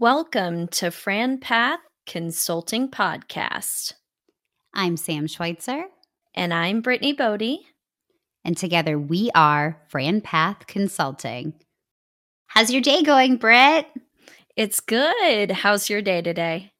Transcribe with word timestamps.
Welcome 0.00 0.68
to 0.68 0.92
Fran 0.92 1.38
Path 1.38 1.80
Consulting 2.06 2.88
Podcast. 2.88 3.94
I'm 4.72 4.96
Sam 4.96 5.26
Schweitzer. 5.26 5.86
And 6.36 6.54
I'm 6.54 6.82
Brittany 6.82 7.14
Bodie. 7.14 7.66
And 8.44 8.56
together 8.56 8.96
we 8.96 9.32
are 9.34 9.82
Fran 9.88 10.20
Path 10.20 10.68
Consulting. 10.68 11.54
How's 12.46 12.70
your 12.70 12.80
day 12.80 13.02
going, 13.02 13.38
Britt? 13.38 13.88
It's 14.54 14.78
good. 14.78 15.50
How's 15.50 15.90
your 15.90 16.00
day 16.00 16.22
today? 16.22 16.70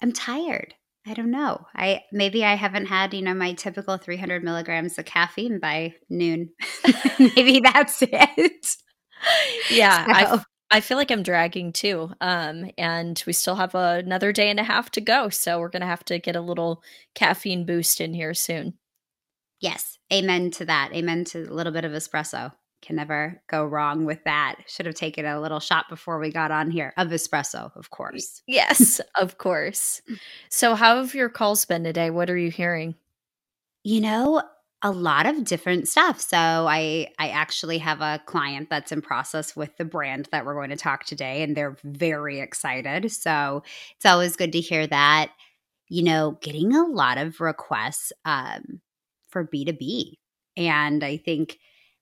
I'm 0.00 0.12
tired. 0.12 0.72
I 1.04 1.14
don't 1.14 1.32
know. 1.32 1.66
I 1.74 2.04
maybe 2.12 2.44
I 2.44 2.54
haven't 2.54 2.86
had, 2.86 3.12
you 3.12 3.22
know, 3.22 3.34
my 3.34 3.54
typical 3.54 3.96
300 3.96 4.44
milligrams 4.44 4.96
of 4.98 5.04
caffeine 5.04 5.58
by 5.58 5.94
noon. 6.08 6.50
maybe 7.18 7.58
that's 7.58 8.02
it. 8.02 8.76
Yeah, 9.68 10.36
so. 10.36 10.42
I 10.70 10.80
feel 10.80 10.98
like 10.98 11.10
I'm 11.10 11.22
dragging 11.22 11.72
too. 11.72 12.10
Um, 12.20 12.70
and 12.76 13.22
we 13.26 13.32
still 13.32 13.54
have 13.54 13.74
a, 13.74 14.02
another 14.04 14.32
day 14.32 14.50
and 14.50 14.60
a 14.60 14.64
half 14.64 14.90
to 14.92 15.00
go. 15.00 15.28
So 15.30 15.58
we're 15.58 15.70
going 15.70 15.80
to 15.80 15.86
have 15.86 16.04
to 16.06 16.18
get 16.18 16.36
a 16.36 16.40
little 16.40 16.82
caffeine 17.14 17.64
boost 17.64 18.00
in 18.00 18.12
here 18.12 18.34
soon. 18.34 18.74
Yes. 19.60 19.98
Amen 20.12 20.50
to 20.52 20.64
that. 20.66 20.90
Amen 20.92 21.24
to 21.26 21.42
a 21.42 21.54
little 21.54 21.72
bit 21.72 21.84
of 21.84 21.92
espresso. 21.92 22.52
Can 22.80 22.96
never 22.96 23.42
go 23.48 23.64
wrong 23.64 24.04
with 24.04 24.22
that. 24.24 24.56
Should 24.68 24.86
have 24.86 24.94
taken 24.94 25.26
a 25.26 25.40
little 25.40 25.58
shot 25.58 25.86
before 25.88 26.20
we 26.20 26.30
got 26.30 26.52
on 26.52 26.70
here 26.70 26.94
of 26.96 27.08
espresso, 27.08 27.76
of 27.76 27.90
course. 27.90 28.42
Yes, 28.46 29.00
of 29.16 29.38
course. 29.38 30.00
So, 30.50 30.74
how 30.74 30.96
have 30.96 31.14
your 31.14 31.28
calls 31.28 31.64
been 31.64 31.84
today? 31.84 32.10
What 32.10 32.30
are 32.30 32.36
you 32.36 32.50
hearing? 32.50 32.94
You 33.84 34.00
know, 34.00 34.42
a 34.82 34.90
lot 34.92 35.26
of 35.26 35.44
different 35.44 35.88
stuff. 35.88 36.20
So 36.20 36.36
I 36.38 37.08
I 37.18 37.30
actually 37.30 37.78
have 37.78 38.00
a 38.00 38.20
client 38.26 38.68
that's 38.70 38.92
in 38.92 39.02
process 39.02 39.56
with 39.56 39.76
the 39.76 39.84
brand 39.84 40.28
that 40.30 40.46
we're 40.46 40.54
going 40.54 40.70
to 40.70 40.76
talk 40.76 41.04
today 41.04 41.42
and 41.42 41.56
they're 41.56 41.76
very 41.84 42.40
excited. 42.40 43.10
So 43.10 43.62
it's 43.96 44.06
always 44.06 44.36
good 44.36 44.52
to 44.52 44.60
hear 44.60 44.86
that. 44.86 45.30
You 45.88 46.04
know, 46.04 46.38
getting 46.42 46.74
a 46.74 46.84
lot 46.86 47.18
of 47.18 47.40
requests 47.40 48.12
um, 48.24 48.80
for 49.30 49.44
B2B. 49.44 50.12
And 50.56 51.02
I 51.02 51.16
think 51.16 51.58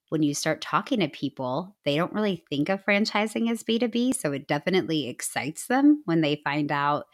when 0.08 0.22
you 0.22 0.34
start 0.34 0.60
talking 0.60 1.00
to 1.00 1.08
people, 1.08 1.76
they 1.84 1.96
don't 1.96 2.12
really 2.12 2.44
think 2.50 2.68
of 2.68 2.84
franchising 2.84 3.50
as 3.50 3.62
B2B. 3.62 4.14
So 4.14 4.32
it 4.32 4.46
definitely 4.48 5.08
excites 5.08 5.66
them 5.66 6.02
when 6.04 6.20
they 6.20 6.40
find 6.44 6.70
out 6.70 7.06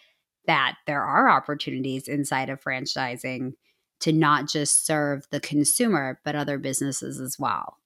that 0.47 0.77
there 0.87 1.03
are 1.03 1.29
opportunities 1.31 2.09
inside 2.09 2.51
of 2.51 2.61
franchising 2.61 3.53
to 4.03 4.13
not 4.13 4.49
just 4.49 4.87
serve 4.87 5.27
the 5.31 5.41
consumer, 5.41 6.21
but 6.25 6.35
other 6.35 6.59
businesses 6.59 7.21
as 7.21 7.39
well. 7.39 7.79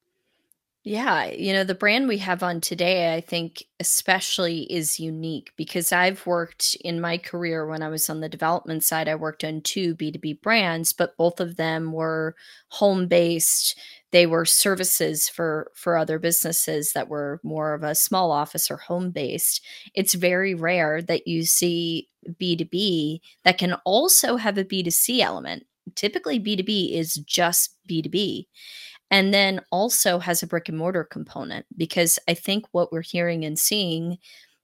Yeah, 0.88 1.24
you 1.32 1.52
know, 1.52 1.64
the 1.64 1.74
brand 1.74 2.06
we 2.06 2.18
have 2.18 2.44
on 2.44 2.60
today, 2.60 3.12
I 3.12 3.20
think 3.20 3.64
especially 3.80 4.72
is 4.72 5.00
unique 5.00 5.50
because 5.56 5.90
I've 5.90 6.24
worked 6.24 6.76
in 6.76 7.00
my 7.00 7.18
career 7.18 7.66
when 7.66 7.82
I 7.82 7.88
was 7.88 8.08
on 8.08 8.20
the 8.20 8.28
development 8.28 8.84
side, 8.84 9.08
I 9.08 9.16
worked 9.16 9.42
on 9.42 9.62
two 9.62 9.96
B2B 9.96 10.42
brands, 10.42 10.92
but 10.92 11.16
both 11.16 11.40
of 11.40 11.56
them 11.56 11.90
were 11.90 12.36
home 12.68 13.08
based. 13.08 13.76
They 14.12 14.26
were 14.26 14.44
services 14.44 15.28
for 15.28 15.72
for 15.74 15.96
other 15.96 16.20
businesses 16.20 16.92
that 16.92 17.08
were 17.08 17.40
more 17.42 17.74
of 17.74 17.82
a 17.82 17.96
small 17.96 18.30
office 18.30 18.70
or 18.70 18.76
home 18.76 19.10
based. 19.10 19.64
It's 19.92 20.14
very 20.14 20.54
rare 20.54 21.02
that 21.02 21.26
you 21.26 21.46
see 21.46 22.08
B2B 22.40 23.22
that 23.42 23.58
can 23.58 23.74
also 23.84 24.36
have 24.36 24.56
a 24.56 24.64
B2C 24.64 25.18
element 25.18 25.66
typically 25.94 26.40
B2B 26.40 26.94
is 26.94 27.14
just 27.14 27.76
B2B. 27.88 28.46
And 29.10 29.32
then 29.32 29.60
also 29.70 30.18
has 30.18 30.42
a 30.42 30.46
brick 30.46 30.68
and 30.68 30.76
mortar 30.76 31.04
component 31.04 31.64
because 31.76 32.18
I 32.28 32.34
think 32.34 32.66
what 32.72 32.92
we're 32.92 33.02
hearing 33.02 33.44
and 33.44 33.58
seeing 33.58 34.18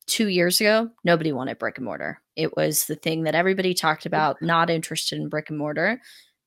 two 0.07 0.29
years 0.29 0.61
ago, 0.61 0.91
nobody 1.05 1.33
wanted 1.33 1.59
brick 1.59 1.79
and 1.79 1.85
mortar. 1.85 2.21
It 2.35 2.57
was 2.57 2.87
the 2.87 2.97
thing 2.97 3.23
that 3.23 3.37
everybody 3.37 3.73
talked 3.73 4.05
about, 4.05 4.43
not 4.43 4.69
interested 4.69 5.21
in 5.21 5.29
brick 5.29 5.51
and 5.51 5.59
mortar. 5.59 6.01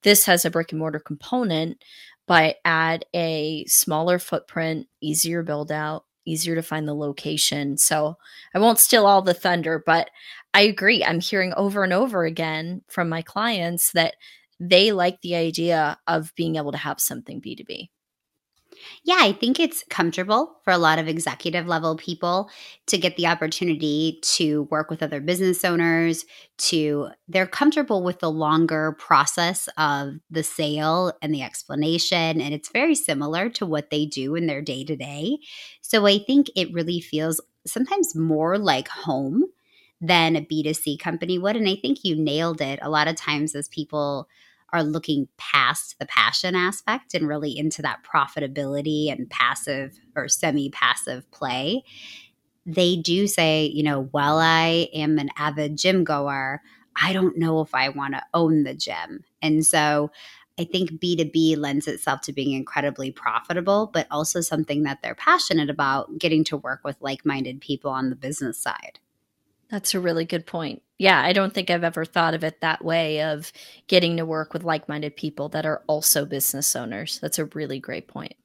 This 0.03 0.25
has 0.25 0.44
a 0.44 0.52
brick 0.52 0.72
and 0.72 0.80
mortar 0.80 1.00
component, 1.00 1.84
but 2.28 2.58
at 2.66 3.06
a 3.16 3.66
smaller 3.66 4.19
footprint, 4.19 4.88
easier 5.02 5.41
build 5.41 5.72
out, 5.72 6.06
easier 6.25 6.56
to 6.56 6.62
find 6.62 6.88
the 6.88 6.94
location. 6.94 7.78
So 7.78 8.18
I 8.53 8.59
won't 8.59 8.80
steal 8.80 9.06
all 9.06 9.22
the 9.22 9.34
thunder, 9.34 9.81
but 9.85 10.09
I 10.53 10.62
agree. 10.62 11.03
I'm 11.03 11.22
hearing 11.22 11.53
over 11.56 11.84
and 11.84 11.94
over 11.94 12.25
again 12.25 12.81
from 12.88 13.09
my 13.09 13.22
clients 13.22 13.91
that 13.91 14.16
they 14.59 14.91
like 14.91 15.21
the 15.21 15.35
idea 15.35 15.97
of 16.07 16.33
being 16.35 16.55
able 16.55 16.71
to 16.71 16.77
have 16.77 16.99
something 16.99 17.41
B2B. 17.41 17.89
Yeah, 19.03 19.17
I 19.19 19.31
think 19.31 19.59
it's 19.59 19.83
comfortable 19.89 20.57
for 20.63 20.71
a 20.71 20.77
lot 20.77 20.99
of 20.99 21.07
executive 21.07 21.67
level 21.67 21.95
people 21.95 22.49
to 22.88 22.97
get 22.97 23.16
the 23.16 23.27
opportunity 23.27 24.19
to 24.21 24.63
work 24.63 24.89
with 24.89 25.01
other 25.01 25.21
business 25.21 25.63
owners, 25.63 26.25
to 26.57 27.09
they're 27.27 27.47
comfortable 27.47 28.03
with 28.03 28.19
the 28.19 28.31
longer 28.31 28.93
process 28.93 29.69
of 29.77 30.16
the 30.29 30.43
sale 30.43 31.13
and 31.22 31.33
the 31.33 31.41
explanation 31.41 32.41
and 32.41 32.53
it's 32.53 32.69
very 32.69 32.95
similar 32.95 33.49
to 33.49 33.66
what 33.66 33.89
they 33.89 34.05
do 34.05 34.35
in 34.35 34.47
their 34.47 34.61
day-to-day. 34.61 35.37
So 35.81 36.05
I 36.05 36.19
think 36.19 36.47
it 36.55 36.73
really 36.73 36.99
feels 36.99 37.39
sometimes 37.66 38.16
more 38.16 38.57
like 38.57 38.87
home 38.87 39.45
than 40.05 40.35
a 40.35 40.41
B2C 40.41 40.97
company 40.97 41.38
would 41.39 41.55
and 41.55 41.67
I 41.67 41.75
think 41.75 42.03
you 42.03 42.16
nailed 42.16 42.61
it. 42.61 42.79
A 42.81 42.89
lot 42.89 43.07
of 43.07 43.16
times 43.16 43.55
as 43.55 43.67
people 43.67 44.27
are 44.73 44.83
looking 44.83 45.27
past 45.38 45.95
the 45.99 46.05
passion 46.07 46.55
aspect 46.55 47.13
and 47.13 47.27
really 47.27 47.57
into 47.57 47.81
that 47.81 47.99
profitability 48.03 49.11
and 49.11 49.29
passive 49.29 49.99
or 50.16 50.27
semi 50.27 50.69
passive 50.69 51.29
play, 51.31 51.83
they 52.66 52.95
do 52.95 53.27
say, 53.27 53.66
you 53.67 53.83
know, 53.83 54.07
while 54.11 54.38
I 54.38 54.89
am 54.93 55.19
an 55.19 55.29
avid 55.38 55.77
gym 55.77 56.03
goer, 56.03 56.61
I 57.01 57.13
don't 57.13 57.37
know 57.37 57.61
if 57.61 57.75
I 57.75 57.89
want 57.89 58.13
to 58.16 58.23
own 58.33 58.63
the 58.63 58.73
gym. 58.73 59.23
And 59.41 59.66
so 59.66 60.11
I 60.57 60.63
think 60.63 60.99
B2B 60.99 61.55
lends 61.55 61.87
itself 61.87 62.22
to 62.22 62.33
being 62.33 62.53
incredibly 62.53 63.11
profitable, 63.11 63.91
but 63.93 64.07
also 64.09 64.41
something 64.41 64.83
that 64.83 64.99
they're 65.03 65.16
passionate 65.16 65.69
about 65.69 66.17
getting 66.17 66.43
to 66.45 66.57
work 66.57 66.81
with 66.83 66.95
like 67.01 67.25
minded 67.25 67.61
people 67.61 67.91
on 67.91 68.09
the 68.09 68.16
business 68.16 68.57
side. 68.57 68.99
That's 69.70 69.94
a 69.94 70.00
really 70.00 70.26
good 70.26 70.46
point. 70.46 70.81
Yeah, 70.98 71.22
I 71.22 71.34
don't 71.34 71.53
think 71.53 71.70
I've 71.70 71.84
ever 71.84 72.06
thought 72.06 72.34
of 72.34 72.44
it 72.44 72.62
that 72.62 72.84
way 72.84 73.22
of 73.22 73.52
getting 73.88 74.18
to 74.18 74.26
work 74.26 74.53
with 74.53 74.64
like 74.64 74.88
minded 74.88 75.16
people 75.18 75.50
that 75.50 75.66
are 75.66 75.84
also 75.88 76.26
business 76.26 76.76
owners. 76.76 77.20
That's 77.20 77.40
a 77.40 77.46
really 77.46 77.80
great 77.80 78.08
point. 78.08 78.36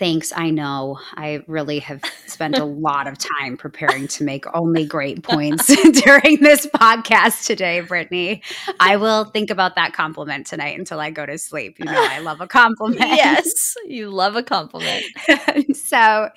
Thanks. 0.00 0.32
I 0.34 0.48
know. 0.48 0.98
I 1.14 1.44
really 1.46 1.78
have 1.80 2.00
spent 2.26 2.56
a 2.56 2.64
lot 2.64 3.06
of 3.06 3.18
time 3.18 3.58
preparing 3.58 4.08
to 4.08 4.24
make 4.24 4.46
only 4.54 4.86
great 4.86 5.22
points 5.22 5.66
during 6.02 6.40
this 6.40 6.66
podcast 6.68 7.44
today, 7.44 7.80
Brittany. 7.80 8.42
I 8.80 8.96
will 8.96 9.26
think 9.26 9.50
about 9.50 9.74
that 9.74 9.92
compliment 9.92 10.46
tonight 10.46 10.78
until 10.78 11.00
I 11.00 11.10
go 11.10 11.26
to 11.26 11.36
sleep. 11.36 11.78
You 11.78 11.84
know, 11.84 11.92
I 12.10 12.20
love 12.20 12.40
a 12.40 12.46
compliment. 12.46 13.00
yes, 13.00 13.74
you 13.84 14.08
love 14.08 14.36
a 14.36 14.42
compliment. 14.42 15.04
so, 15.76 16.30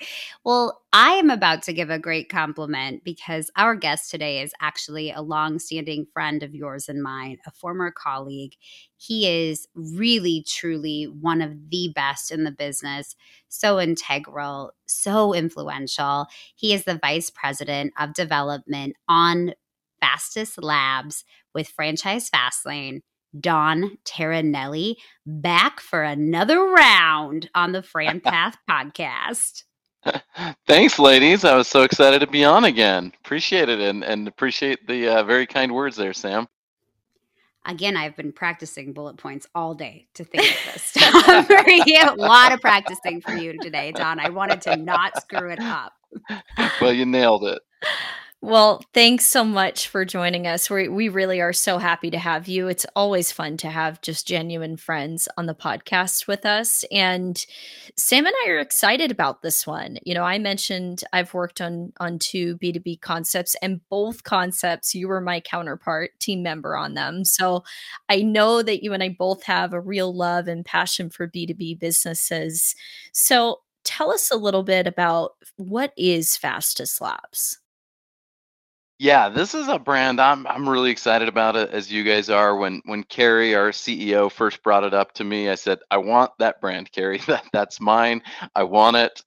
well, 0.44 0.82
I 0.96 1.14
am 1.14 1.28
about 1.28 1.64
to 1.64 1.72
give 1.72 1.90
a 1.90 1.98
great 1.98 2.28
compliment 2.28 3.02
because 3.02 3.50
our 3.56 3.74
guest 3.74 4.12
today 4.12 4.40
is 4.40 4.54
actually 4.60 5.10
a 5.10 5.22
long-standing 5.22 6.06
friend 6.12 6.40
of 6.44 6.54
yours 6.54 6.88
and 6.88 7.02
mine, 7.02 7.38
a 7.48 7.50
former 7.50 7.90
colleague. 7.90 8.52
He 8.96 9.50
is 9.50 9.66
really, 9.74 10.44
truly 10.46 11.06
one 11.06 11.42
of 11.42 11.50
the 11.68 11.90
best 11.96 12.30
in 12.30 12.44
the 12.44 12.52
business, 12.52 13.16
so 13.48 13.80
integral, 13.80 14.70
so 14.86 15.34
influential. 15.34 16.28
He 16.54 16.72
is 16.72 16.84
the 16.84 17.00
vice 17.02 17.28
president 17.28 17.92
of 17.98 18.14
development 18.14 18.94
on 19.08 19.54
Fastest 20.00 20.62
Labs 20.62 21.24
with 21.52 21.66
Franchise 21.66 22.30
Fastlane. 22.30 23.00
Don 23.40 23.98
Terranelli 24.04 24.94
back 25.26 25.80
for 25.80 26.04
another 26.04 26.60
round 26.60 27.50
on 27.52 27.72
the 27.72 27.82
Fran 27.82 28.20
Path 28.20 28.56
podcast. 28.70 29.64
Thanks, 30.66 30.98
ladies. 30.98 31.44
I 31.44 31.56
was 31.56 31.68
so 31.68 31.82
excited 31.82 32.20
to 32.20 32.26
be 32.26 32.44
on 32.44 32.64
again. 32.64 33.12
Appreciate 33.24 33.68
it 33.68 33.80
and, 33.80 34.04
and 34.04 34.28
appreciate 34.28 34.86
the 34.86 35.08
uh, 35.08 35.22
very 35.24 35.46
kind 35.46 35.72
words 35.72 35.96
there, 35.96 36.12
Sam. 36.12 36.48
Again, 37.66 37.96
I've 37.96 38.14
been 38.14 38.32
practicing 38.32 38.92
bullet 38.92 39.16
points 39.16 39.46
all 39.54 39.74
day 39.74 40.06
to 40.14 40.24
think 40.24 40.44
of 40.44 40.74
this. 40.74 40.96
a 40.96 42.14
lot 42.18 42.52
of 42.52 42.60
practicing 42.60 43.22
for 43.22 43.32
you 43.32 43.58
today, 43.62 43.90
Don. 43.92 44.20
I 44.20 44.28
wanted 44.28 44.60
to 44.62 44.76
not 44.76 45.18
screw 45.22 45.50
it 45.50 45.60
up. 45.60 45.94
Well, 46.80 46.92
you 46.92 47.06
nailed 47.06 47.44
it. 47.44 47.60
Well, 48.46 48.84
thanks 48.92 49.24
so 49.26 49.42
much 49.42 49.88
for 49.88 50.04
joining 50.04 50.46
us. 50.46 50.68
We 50.68 50.86
we 50.86 51.08
really 51.08 51.40
are 51.40 51.54
so 51.54 51.78
happy 51.78 52.10
to 52.10 52.18
have 52.18 52.46
you. 52.46 52.68
It's 52.68 52.84
always 52.94 53.32
fun 53.32 53.56
to 53.56 53.70
have 53.70 54.02
just 54.02 54.28
genuine 54.28 54.76
friends 54.76 55.30
on 55.38 55.46
the 55.46 55.54
podcast 55.54 56.26
with 56.28 56.44
us. 56.44 56.84
And 56.92 57.42
Sam 57.96 58.26
and 58.26 58.34
I 58.44 58.50
are 58.50 58.58
excited 58.58 59.10
about 59.10 59.40
this 59.40 59.66
one. 59.66 59.96
You 60.04 60.12
know, 60.12 60.24
I 60.24 60.38
mentioned 60.38 61.04
I've 61.10 61.32
worked 61.32 61.62
on 61.62 61.94
on 62.00 62.18
two 62.18 62.58
B2B 62.58 63.00
concepts 63.00 63.56
and 63.62 63.80
both 63.88 64.24
concepts 64.24 64.94
you 64.94 65.08
were 65.08 65.22
my 65.22 65.40
counterpart, 65.40 66.10
team 66.20 66.42
member 66.42 66.76
on 66.76 66.92
them. 66.92 67.24
So 67.24 67.64
I 68.10 68.20
know 68.20 68.62
that 68.62 68.82
you 68.84 68.92
and 68.92 69.02
I 69.02 69.16
both 69.18 69.44
have 69.44 69.72
a 69.72 69.80
real 69.80 70.14
love 70.14 70.48
and 70.48 70.66
passion 70.66 71.08
for 71.08 71.26
B2B 71.26 71.78
businesses. 71.78 72.76
So 73.10 73.60
tell 73.84 74.12
us 74.12 74.30
a 74.30 74.36
little 74.36 74.64
bit 74.64 74.86
about 74.86 75.32
what 75.56 75.94
is 75.96 76.36
Fastest 76.36 77.00
Labs. 77.00 77.58
Yeah, 78.98 79.28
this 79.28 79.54
is 79.54 79.68
a 79.68 79.78
brand 79.78 80.22
I'm 80.22 80.48
I'm 80.48 80.70
really 80.70 80.90
excited 80.90 81.28
about 81.28 81.56
it 81.58 81.70
as 81.72 81.92
you 81.92 82.04
guys 82.04 82.30
are. 82.30 82.56
When 82.56 82.82
when 82.86 83.04
Carrie, 83.04 83.54
our 83.54 83.72
CEO, 83.72 84.32
first 84.32 84.64
brought 84.64 84.86
it 84.86 84.94
up 84.94 85.12
to 85.16 85.24
me, 85.24 85.50
I 85.50 85.56
said, 85.56 85.80
I 85.92 85.98
want 85.98 86.32
that 86.40 86.62
brand, 86.62 86.92
Carrie. 86.92 87.20
That 87.28 87.44
that's 87.52 87.82
mine. 87.82 88.22
I 88.56 88.64
want 88.64 88.96
it. 88.96 89.22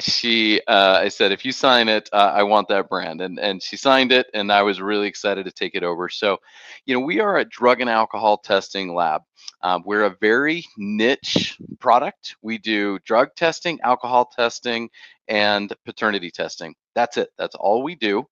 She 0.00 0.62
uh, 0.68 1.00
I 1.02 1.08
said, 1.10 1.32
if 1.32 1.44
you 1.46 1.52
sign 1.52 1.88
it, 1.88 2.10
uh, 2.12 2.32
I 2.34 2.44
want 2.44 2.68
that 2.70 2.90
brand. 2.90 3.22
And 3.22 3.38
and 3.40 3.62
she 3.62 3.78
signed 3.78 4.12
it 4.12 4.28
and 4.34 4.52
I 4.52 4.64
was 4.64 4.82
really 4.82 5.08
excited 5.08 5.46
to 5.46 5.52
take 5.52 5.76
it 5.76 5.84
over. 5.84 6.10
So, 6.10 6.38
you 6.86 6.94
know, 6.94 7.06
we 7.06 7.20
are 7.20 7.38
a 7.38 7.46
drug 7.46 7.82
and 7.82 7.90
alcohol 7.90 8.38
testing 8.38 8.94
lab. 8.94 9.22
Um, 9.62 9.84
we're 9.86 10.06
a 10.06 10.16
very 10.20 10.66
niche 10.78 11.58
product. 11.80 12.36
We 12.42 12.58
do 12.58 12.98
drug 13.06 13.30
testing, 13.36 13.80
alcohol 13.82 14.26
testing, 14.36 14.90
and 15.28 15.72
paternity 15.86 16.32
testing. 16.32 16.74
That's 16.96 17.18
it. 17.18 17.30
That's 17.38 17.56
all 17.56 17.84
we 17.84 17.94
do. 17.96 18.26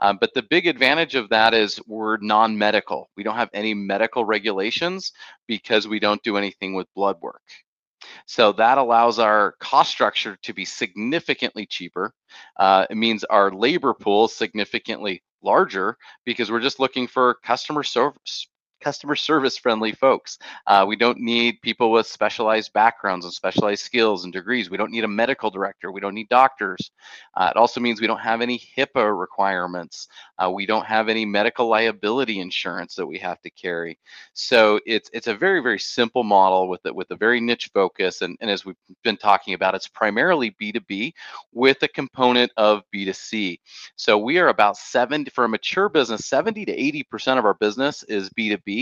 Um, 0.00 0.18
but 0.20 0.34
the 0.34 0.42
big 0.42 0.66
advantage 0.66 1.14
of 1.14 1.28
that 1.30 1.54
is 1.54 1.80
we're 1.86 2.18
non 2.18 2.56
medical. 2.56 3.10
We 3.16 3.22
don't 3.22 3.36
have 3.36 3.50
any 3.52 3.74
medical 3.74 4.24
regulations 4.24 5.12
because 5.46 5.88
we 5.88 6.00
don't 6.00 6.22
do 6.22 6.36
anything 6.36 6.74
with 6.74 6.92
blood 6.94 7.16
work. 7.20 7.42
So 8.26 8.52
that 8.52 8.78
allows 8.78 9.18
our 9.18 9.54
cost 9.60 9.90
structure 9.90 10.36
to 10.42 10.52
be 10.52 10.64
significantly 10.64 11.66
cheaper. 11.66 12.12
Uh, 12.58 12.86
it 12.90 12.96
means 12.96 13.24
our 13.24 13.50
labor 13.50 13.94
pool 13.94 14.26
is 14.26 14.34
significantly 14.34 15.22
larger 15.42 15.96
because 16.24 16.50
we're 16.50 16.60
just 16.60 16.80
looking 16.80 17.06
for 17.06 17.38
customer 17.42 17.82
service 17.82 18.48
customer 18.84 19.16
service 19.16 19.56
friendly 19.56 19.92
folks. 19.92 20.38
Uh, 20.66 20.84
we 20.86 20.94
don't 20.94 21.18
need 21.18 21.58
people 21.62 21.90
with 21.90 22.06
specialized 22.06 22.70
backgrounds 22.74 23.24
and 23.24 23.32
specialized 23.32 23.82
skills 23.82 24.24
and 24.24 24.32
degrees. 24.32 24.68
We 24.68 24.76
don't 24.76 24.92
need 24.92 25.04
a 25.04 25.08
medical 25.08 25.50
director. 25.50 25.90
We 25.90 26.02
don't 26.02 26.12
need 26.12 26.28
doctors. 26.28 26.90
Uh, 27.34 27.50
it 27.50 27.56
also 27.56 27.80
means 27.80 27.98
we 27.98 28.06
don't 28.06 28.20
have 28.20 28.42
any 28.42 28.60
HIPAA 28.76 29.18
requirements. 29.18 30.08
Uh, 30.38 30.50
we 30.50 30.66
don't 30.66 30.84
have 30.84 31.08
any 31.08 31.24
medical 31.24 31.66
liability 31.66 32.40
insurance 32.40 32.94
that 32.96 33.06
we 33.06 33.18
have 33.18 33.40
to 33.40 33.50
carry. 33.50 33.98
So 34.34 34.78
it's 34.84 35.08
it's 35.14 35.28
a 35.28 35.34
very 35.34 35.60
very 35.60 35.78
simple 35.78 36.22
model 36.22 36.68
with 36.68 36.84
it 36.84 36.94
with 36.94 37.10
a 37.10 37.16
very 37.16 37.40
niche 37.40 37.70
focus. 37.72 38.20
And, 38.20 38.36
and 38.42 38.50
as 38.50 38.66
we've 38.66 38.76
been 39.02 39.16
talking 39.16 39.54
about, 39.54 39.74
it's 39.74 39.88
primarily 39.88 40.54
B2B 40.60 41.14
with 41.52 41.82
a 41.82 41.88
component 41.88 42.52
of 42.58 42.82
B2C. 42.94 43.58
So 43.96 44.18
we 44.18 44.38
are 44.38 44.48
about 44.48 44.76
70 44.76 45.30
for 45.30 45.44
a 45.44 45.48
mature 45.48 45.88
business, 45.88 46.26
70 46.26 46.66
to 46.66 46.72
80 46.72 47.02
percent 47.04 47.38
of 47.38 47.46
our 47.46 47.54
business 47.54 48.02
is 48.02 48.28
B2B 48.38 48.73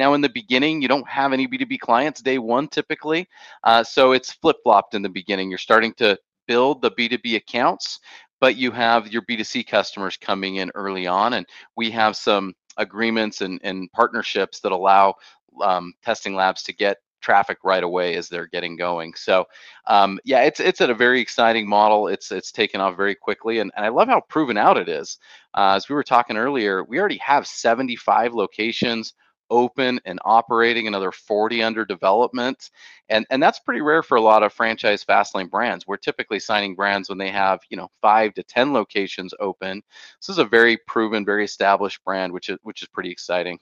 now, 0.00 0.14
in 0.14 0.22
the 0.22 0.30
beginning, 0.30 0.80
you 0.80 0.88
don't 0.88 1.08
have 1.08 1.32
any 1.34 1.46
B2B 1.46 1.78
clients 1.80 2.22
day 2.22 2.38
one 2.38 2.68
typically. 2.68 3.28
Uh, 3.64 3.84
so 3.84 4.12
it's 4.12 4.32
flip 4.32 4.56
flopped 4.62 4.94
in 4.94 5.02
the 5.02 5.08
beginning. 5.08 5.50
You're 5.50 5.58
starting 5.58 5.92
to 5.94 6.18
build 6.46 6.80
the 6.80 6.90
B2B 6.92 7.36
accounts, 7.36 8.00
but 8.40 8.56
you 8.56 8.70
have 8.70 9.12
your 9.12 9.22
B2C 9.22 9.66
customers 9.66 10.16
coming 10.16 10.56
in 10.56 10.70
early 10.74 11.06
on. 11.06 11.34
And 11.34 11.46
we 11.76 11.90
have 11.90 12.16
some 12.16 12.54
agreements 12.78 13.42
and, 13.42 13.60
and 13.62 13.92
partnerships 13.92 14.60
that 14.60 14.72
allow 14.72 15.16
um, 15.62 15.92
testing 16.02 16.34
labs 16.34 16.62
to 16.62 16.72
get 16.72 16.96
traffic 17.20 17.58
right 17.64 17.82
away 17.82 18.16
as 18.16 18.28
they're 18.28 18.46
getting 18.46 18.76
going. 18.76 19.14
So 19.14 19.46
um, 19.86 20.18
yeah, 20.24 20.42
it's 20.42 20.60
it's 20.60 20.80
at 20.80 20.90
a 20.90 20.94
very 20.94 21.20
exciting 21.20 21.68
model. 21.68 22.08
It's 22.08 22.32
it's 22.32 22.52
taken 22.52 22.80
off 22.80 22.96
very 22.96 23.14
quickly, 23.14 23.58
and, 23.60 23.70
and 23.76 23.84
I 23.84 23.88
love 23.88 24.08
how 24.08 24.20
proven 24.28 24.56
out 24.56 24.78
it 24.78 24.88
is. 24.88 25.18
Uh, 25.54 25.74
as 25.76 25.88
we 25.88 25.94
were 25.94 26.04
talking 26.04 26.36
earlier, 26.36 26.84
we 26.84 26.98
already 26.98 27.18
have 27.18 27.46
75 27.46 28.34
locations 28.34 29.14
open 29.50 30.00
and 30.04 30.20
operating, 30.24 30.86
another 30.86 31.12
40 31.12 31.62
under 31.62 31.84
development, 31.84 32.70
and 33.08 33.26
and 33.30 33.42
that's 33.42 33.58
pretty 33.60 33.80
rare 33.80 34.02
for 34.02 34.16
a 34.16 34.20
lot 34.20 34.42
of 34.42 34.52
franchise 34.52 35.04
fastlane 35.04 35.50
brands. 35.50 35.86
We're 35.86 35.96
typically 35.96 36.38
signing 36.40 36.74
brands 36.74 37.08
when 37.08 37.18
they 37.18 37.30
have 37.30 37.60
you 37.68 37.76
know 37.76 37.88
five 38.00 38.34
to 38.34 38.42
10 38.42 38.72
locations 38.72 39.34
open. 39.40 39.82
This 40.20 40.28
is 40.28 40.38
a 40.38 40.44
very 40.44 40.78
proven, 40.86 41.24
very 41.24 41.44
established 41.44 42.02
brand, 42.04 42.32
which 42.32 42.48
is 42.48 42.58
which 42.62 42.82
is 42.82 42.88
pretty 42.88 43.10
exciting. 43.10 43.58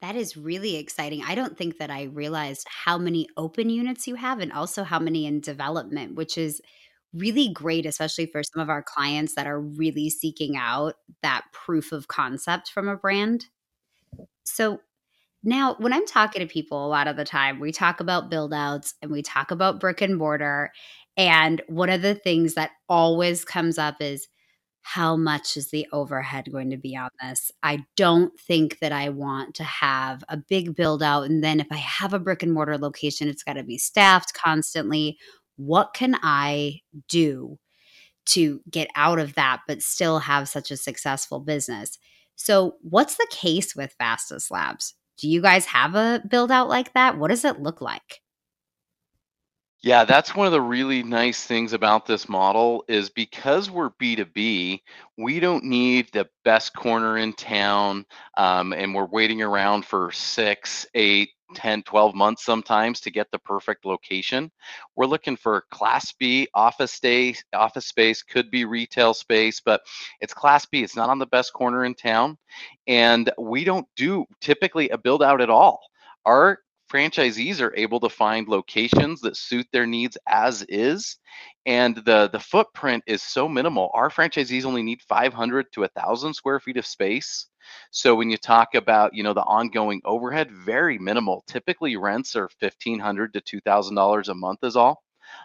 That 0.00 0.14
is 0.14 0.36
really 0.36 0.76
exciting. 0.76 1.22
I 1.24 1.34
don't 1.34 1.56
think 1.58 1.78
that 1.78 1.90
I 1.90 2.04
realized 2.04 2.66
how 2.68 2.98
many 2.98 3.26
open 3.36 3.68
units 3.68 4.06
you 4.06 4.14
have 4.14 4.38
and 4.38 4.52
also 4.52 4.84
how 4.84 5.00
many 5.00 5.26
in 5.26 5.40
development, 5.40 6.14
which 6.14 6.38
is 6.38 6.60
really 7.12 7.48
great, 7.52 7.84
especially 7.84 8.26
for 8.26 8.42
some 8.44 8.62
of 8.62 8.68
our 8.70 8.82
clients 8.82 9.34
that 9.34 9.46
are 9.46 9.60
really 9.60 10.08
seeking 10.08 10.56
out 10.56 10.94
that 11.22 11.44
proof 11.52 11.90
of 11.90 12.06
concept 12.06 12.70
from 12.70 12.86
a 12.86 12.96
brand. 12.96 13.46
So, 14.44 14.80
now 15.44 15.76
when 15.78 15.92
I'm 15.92 16.06
talking 16.06 16.40
to 16.40 16.52
people 16.52 16.86
a 16.86 16.88
lot 16.88 17.08
of 17.08 17.16
the 17.16 17.24
time, 17.24 17.60
we 17.60 17.72
talk 17.72 18.00
about 18.00 18.30
build 18.30 18.54
outs 18.54 18.94
and 19.02 19.10
we 19.12 19.22
talk 19.22 19.50
about 19.52 19.80
brick 19.80 20.00
and 20.02 20.16
mortar. 20.16 20.72
And 21.16 21.62
one 21.68 21.90
of 21.90 22.02
the 22.02 22.14
things 22.14 22.54
that 22.54 22.72
always 22.88 23.44
comes 23.44 23.78
up 23.78 23.96
is 24.00 24.28
how 24.88 25.18
much 25.18 25.58
is 25.58 25.68
the 25.68 25.86
overhead 25.92 26.50
going 26.50 26.70
to 26.70 26.78
be 26.78 26.96
on 26.96 27.10
this? 27.20 27.52
I 27.62 27.84
don't 27.94 28.32
think 28.40 28.78
that 28.78 28.90
I 28.90 29.10
want 29.10 29.54
to 29.56 29.64
have 29.64 30.24
a 30.30 30.38
big 30.38 30.74
build 30.74 31.02
out. 31.02 31.24
And 31.24 31.44
then 31.44 31.60
if 31.60 31.66
I 31.70 31.76
have 31.76 32.14
a 32.14 32.18
brick 32.18 32.42
and 32.42 32.54
mortar 32.54 32.78
location, 32.78 33.28
it's 33.28 33.42
got 33.42 33.52
to 33.52 33.62
be 33.62 33.76
staffed 33.76 34.32
constantly. 34.32 35.18
What 35.56 35.92
can 35.92 36.18
I 36.22 36.80
do 37.06 37.58
to 38.28 38.62
get 38.70 38.88
out 38.96 39.18
of 39.18 39.34
that, 39.34 39.60
but 39.68 39.82
still 39.82 40.20
have 40.20 40.48
such 40.48 40.70
a 40.70 40.76
successful 40.78 41.40
business? 41.40 41.98
So, 42.36 42.76
what's 42.80 43.18
the 43.18 43.28
case 43.30 43.76
with 43.76 43.94
Fastest 43.98 44.50
Labs? 44.50 44.94
Do 45.18 45.28
you 45.28 45.42
guys 45.42 45.66
have 45.66 45.96
a 45.96 46.22
build 46.26 46.50
out 46.50 46.70
like 46.70 46.94
that? 46.94 47.18
What 47.18 47.28
does 47.28 47.44
it 47.44 47.60
look 47.60 47.82
like? 47.82 48.22
Yeah, 49.82 50.04
that's 50.04 50.34
one 50.34 50.46
of 50.46 50.52
the 50.52 50.60
really 50.60 51.04
nice 51.04 51.44
things 51.44 51.72
about 51.72 52.04
this 52.04 52.28
model 52.28 52.84
is 52.88 53.10
because 53.10 53.70
we're 53.70 53.90
B2B, 53.90 54.82
we 55.16 55.38
don't 55.38 55.62
need 55.64 56.08
the 56.12 56.28
best 56.44 56.74
corner 56.74 57.16
in 57.18 57.32
town 57.32 58.04
um, 58.36 58.72
and 58.72 58.92
we're 58.92 59.06
waiting 59.06 59.40
around 59.40 59.84
for 59.84 60.10
six, 60.10 60.84
eight, 60.94 61.30
10, 61.54 61.84
12 61.84 62.14
months 62.16 62.44
sometimes 62.44 63.00
to 63.02 63.10
get 63.12 63.30
the 63.30 63.38
perfect 63.38 63.84
location. 63.84 64.50
We're 64.96 65.06
looking 65.06 65.36
for 65.36 65.64
class 65.70 66.12
B 66.12 66.48
office 66.54 66.92
space, 66.92 67.44
office 67.54 67.86
space 67.86 68.22
could 68.24 68.50
be 68.50 68.64
retail 68.64 69.14
space, 69.14 69.60
but 69.64 69.82
it's 70.20 70.34
class 70.34 70.66
B. 70.66 70.82
It's 70.82 70.96
not 70.96 71.08
on 71.08 71.20
the 71.20 71.26
best 71.26 71.52
corner 71.52 71.84
in 71.84 71.94
town. 71.94 72.36
And 72.88 73.30
we 73.38 73.62
don't 73.64 73.86
do 73.96 74.26
typically 74.40 74.88
a 74.90 74.98
build 74.98 75.22
out 75.22 75.40
at 75.40 75.50
all. 75.50 75.80
Our 76.26 76.58
franchisees 76.88 77.60
are 77.60 77.74
able 77.76 78.00
to 78.00 78.08
find 78.08 78.48
locations 78.48 79.20
that 79.20 79.36
suit 79.36 79.66
their 79.72 79.86
needs 79.86 80.16
as 80.26 80.62
is 80.68 81.18
and 81.66 81.96
the 81.96 82.28
the 82.32 82.40
footprint 82.40 83.02
is 83.06 83.22
so 83.22 83.48
minimal. 83.48 83.90
Our 83.94 84.10
franchisees 84.10 84.64
only 84.64 84.82
need 84.82 85.02
500 85.02 85.72
to 85.72 85.80
1000 85.82 86.34
square 86.34 86.60
feet 86.60 86.76
of 86.76 86.86
space. 86.86 87.46
So 87.90 88.14
when 88.14 88.30
you 88.30 88.36
talk 88.38 88.74
about 88.74 89.14
you 89.14 89.22
know 89.22 89.34
the 89.34 89.42
ongoing 89.42 90.00
overhead 90.04 90.50
very 90.50 90.98
minimal. 90.98 91.44
Typically 91.46 91.96
rents 91.96 92.36
are 92.36 92.48
1500 92.58 93.32
to 93.34 93.40
2000 93.40 93.94
dollars 93.94 94.28
a 94.28 94.34
month 94.34 94.60
is 94.64 94.76
all 94.76 95.02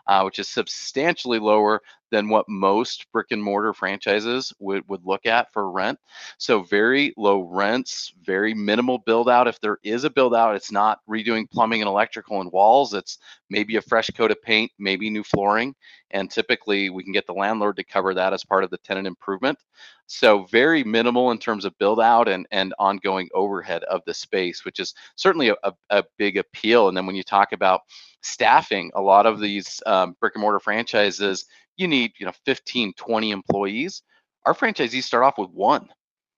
uh, 0.07 0.23
which 0.23 0.39
is 0.39 0.49
substantially 0.49 1.39
lower 1.39 1.81
than 2.13 2.29
what 2.29 2.47
most 2.47 3.11
brick 3.11 3.31
and 3.31 3.43
mortar 3.43 3.73
franchises 3.73 4.53
would, 4.59 4.87
would 4.87 5.03
look 5.03 5.25
at 5.25 5.51
for 5.51 5.71
rent. 5.71 5.99
So 6.37 6.61
very 6.61 7.11
low 7.17 7.39
rents, 7.39 8.13
very 8.23 8.53
minimal 8.53 8.99
build 8.99 9.27
out. 9.27 9.47
If 9.47 9.59
there 9.59 9.79
is 9.81 10.03
a 10.03 10.11
build 10.11 10.35
out, 10.35 10.55
it's 10.55 10.71
not 10.71 10.99
redoing 11.09 11.49
plumbing 11.49 11.81
and 11.81 11.89
electrical 11.89 12.39
and 12.39 12.51
walls. 12.51 12.93
It's 12.93 13.17
maybe 13.49 13.77
a 13.77 13.81
fresh 13.81 14.11
coat 14.11 14.29
of 14.29 14.39
paint, 14.43 14.71
maybe 14.77 15.09
new 15.09 15.23
flooring. 15.23 15.73
And 16.11 16.29
typically 16.29 16.91
we 16.91 17.03
can 17.03 17.13
get 17.13 17.25
the 17.25 17.33
landlord 17.33 17.77
to 17.77 17.83
cover 17.83 18.13
that 18.13 18.31
as 18.31 18.45
part 18.45 18.63
of 18.63 18.69
the 18.69 18.77
tenant 18.77 19.07
improvement. 19.07 19.57
So 20.05 20.43
very 20.43 20.83
minimal 20.83 21.31
in 21.31 21.39
terms 21.39 21.65
of 21.65 21.77
build 21.79 21.99
out 21.99 22.27
and, 22.27 22.45
and 22.51 22.75
ongoing 22.77 23.29
overhead 23.33 23.83
of 23.85 24.01
the 24.05 24.13
space, 24.13 24.63
which 24.65 24.79
is 24.79 24.93
certainly 25.15 25.49
a, 25.49 25.73
a, 25.89 26.03
big 26.17 26.37
appeal. 26.37 26.87
And 26.87 26.95
then 26.95 27.07
when 27.07 27.15
you 27.15 27.23
talk 27.23 27.53
about 27.53 27.81
staffing, 28.21 28.91
a 28.93 29.01
lot 29.01 29.25
of 29.25 29.39
these 29.39 29.81
um, 29.85 30.15
brick 30.19 30.35
and 30.35 30.41
mortar 30.41 30.59
franchises 30.59 31.45
you 31.77 31.87
need 31.87 32.13
you 32.19 32.25
know 32.25 32.33
15 32.45 32.93
20 32.93 33.31
employees. 33.31 34.01
Our 34.45 34.53
franchisees 34.53 35.03
start 35.03 35.23
off 35.23 35.37
with 35.37 35.49
one 35.49 35.89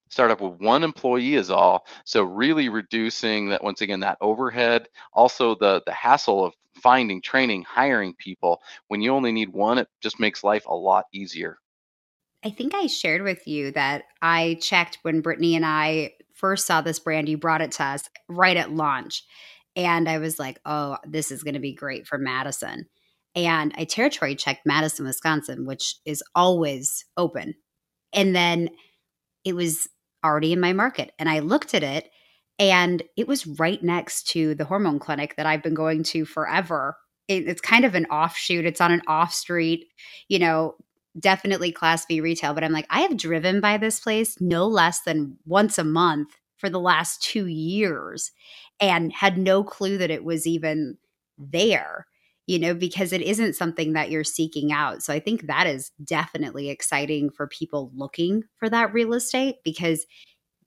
start 0.10 0.32
up 0.32 0.42
with 0.42 0.60
one 0.60 0.84
employee 0.84 1.36
is 1.36 1.50
all. 1.50 1.86
So 2.06 2.24
really 2.24 2.70
reducing 2.70 3.50
that 3.50 3.64
once 3.64 3.82
again 3.82 4.00
that 4.02 4.18
overhead. 4.22 4.88
Also 5.14 5.56
the 5.56 5.82
the 5.86 5.92
hassle 5.92 6.46
of 6.46 6.54
finding 6.82 7.22
training 7.22 7.64
hiring 7.64 8.14
people. 8.16 8.62
When 8.88 9.02
you 9.02 9.12
only 9.12 9.32
need 9.32 9.50
one 9.50 9.78
it 9.78 9.88
just 10.02 10.20
makes 10.20 10.44
life 10.44 10.66
a 10.68 10.76
lot 10.76 11.06
easier. 11.14 11.58
I 12.44 12.52
think 12.52 12.76
i 12.76 12.86
shared 12.86 13.24
with 13.24 13.48
you 13.48 13.72
that 13.72 14.04
i 14.22 14.60
checked 14.62 15.00
when 15.02 15.22
brittany 15.22 15.56
and 15.56 15.66
i 15.66 16.12
first 16.36 16.68
saw 16.68 16.80
this 16.80 17.00
brand 17.00 17.28
you 17.28 17.38
brought 17.38 17.62
it 17.62 17.72
to 17.74 17.84
us 17.84 18.08
right 18.30 18.58
at 18.58 18.72
launch. 18.72 19.24
And 19.76 20.08
i 20.08 20.20
was 20.20 20.38
like 20.38 20.60
oh 20.66 20.98
this 21.06 21.32
is 21.32 21.44
going 21.44 21.56
to 21.56 21.60
be 21.60 21.74
great 21.74 22.06
for 22.06 22.18
madison 22.18 22.88
and 23.36 23.74
I 23.78 23.84
territory 23.84 24.36
checked 24.36 24.66
Madison, 24.66 25.06
Wisconsin, 25.06 25.66
which 25.66 25.96
is 26.06 26.24
always 26.34 27.06
open. 27.18 27.56
And 28.14 28.36
then 28.36 28.70
it 29.44 29.56
was 29.56 29.88
already 30.24 30.54
in 30.54 30.60
my 30.60 30.74
market. 30.74 31.12
And 31.20 31.30
I 31.30 31.40
looked 31.40 31.74
at 31.74 31.84
it 31.84 32.10
and 32.58 33.04
it 33.18 33.28
was 33.28 33.46
right 33.46 33.84
next 33.84 34.28
to 34.30 34.56
the 34.56 34.66
hormone 34.66 35.00
clinic 35.00 35.36
that 35.36 35.46
I've 35.46 35.64
been 35.64 35.74
going 35.74 36.04
to 36.04 36.26
forever. 36.26 36.98
It, 37.28 37.48
it's 37.48 37.62
kind 37.62 37.86
of 37.86 37.96
an 37.96 38.06
offshoot, 38.06 38.66
it's 38.66 38.82
on 38.82 38.92
an 38.92 39.02
off 39.08 39.34
street, 39.34 39.88
you 40.30 40.40
know, 40.40 40.76
definitely 41.20 41.72
class 41.72 42.06
B 42.06 42.22
retail, 42.22 42.54
but 42.54 42.64
I'm 42.64 42.72
like, 42.72 42.88
I 42.90 43.02
have 43.02 43.18
driven 43.18 43.62
by 43.62 43.78
this 43.78 44.00
place 44.00 44.40
no 44.40 44.68
less 44.68 45.02
than 45.02 45.38
once 45.46 45.78
a 45.78 45.84
month 45.84 46.30
for 46.58 46.70
the 46.70 46.80
last 46.80 47.22
two 47.22 47.48
years 47.48 48.32
and 48.80 49.12
had 49.12 49.38
no 49.38 49.64
clue 49.64 49.98
that 49.98 50.12
it 50.12 50.24
was 50.24 50.48
even 50.48 50.98
there, 51.38 52.08
you 52.48 52.60
know, 52.60 52.74
because 52.74 53.12
it 53.12 53.22
isn't 53.22 53.56
something 53.56 53.94
that 53.94 54.12
you're 54.12 54.24
seeking 54.24 54.72
out. 54.72 55.02
So 55.02 55.14
I 55.14 55.20
think 55.20 55.48
that 55.48 55.68
is 55.68 55.92
definitely 56.04 56.70
exciting 56.70 57.30
for 57.30 57.48
people 57.48 57.92
looking 57.96 58.44
for 58.58 58.70
that 58.70 58.94
real 58.94 59.14
estate 59.14 59.58
because 59.64 60.06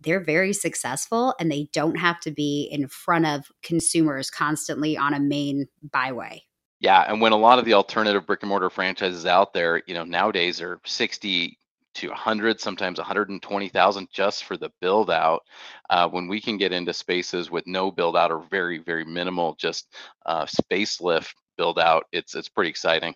they're 0.00 0.22
very 0.22 0.52
successful 0.52 1.34
and 1.38 1.50
they 1.50 1.68
don't 1.72 1.96
have 1.96 2.20
to 2.20 2.30
be 2.30 2.68
in 2.70 2.88
front 2.88 3.26
of 3.26 3.50
consumers 3.62 4.30
constantly 4.30 4.96
on 4.96 5.14
a 5.14 5.20
main 5.20 5.66
byway. 5.82 6.42
Yeah, 6.80 7.04
and 7.08 7.20
when 7.20 7.32
a 7.32 7.36
lot 7.36 7.58
of 7.58 7.64
the 7.64 7.74
alternative 7.74 8.26
brick 8.26 8.42
and 8.42 8.48
mortar 8.48 8.70
franchises 8.70 9.26
out 9.26 9.52
there, 9.52 9.82
you 9.86 9.94
know, 9.94 10.04
nowadays 10.04 10.60
are 10.60 10.80
60 10.86 11.58
to 11.94 12.08
100, 12.08 12.60
sometimes 12.60 12.98
120,000 12.98 14.08
just 14.12 14.44
for 14.44 14.56
the 14.56 14.70
build 14.80 15.10
out. 15.10 15.42
Uh, 15.90 16.08
when 16.08 16.28
we 16.28 16.40
can 16.40 16.56
get 16.56 16.72
into 16.72 16.92
spaces 16.92 17.50
with 17.50 17.66
no 17.66 17.90
build 17.90 18.16
out 18.16 18.30
or 18.30 18.44
very, 18.48 18.78
very 18.78 19.04
minimal, 19.04 19.56
just 19.58 19.92
uh, 20.26 20.46
space 20.46 21.00
lift 21.00 21.34
build 21.58 21.78
out, 21.78 22.06
it's 22.12 22.34
it's 22.34 22.48
pretty 22.48 22.70
exciting. 22.70 23.14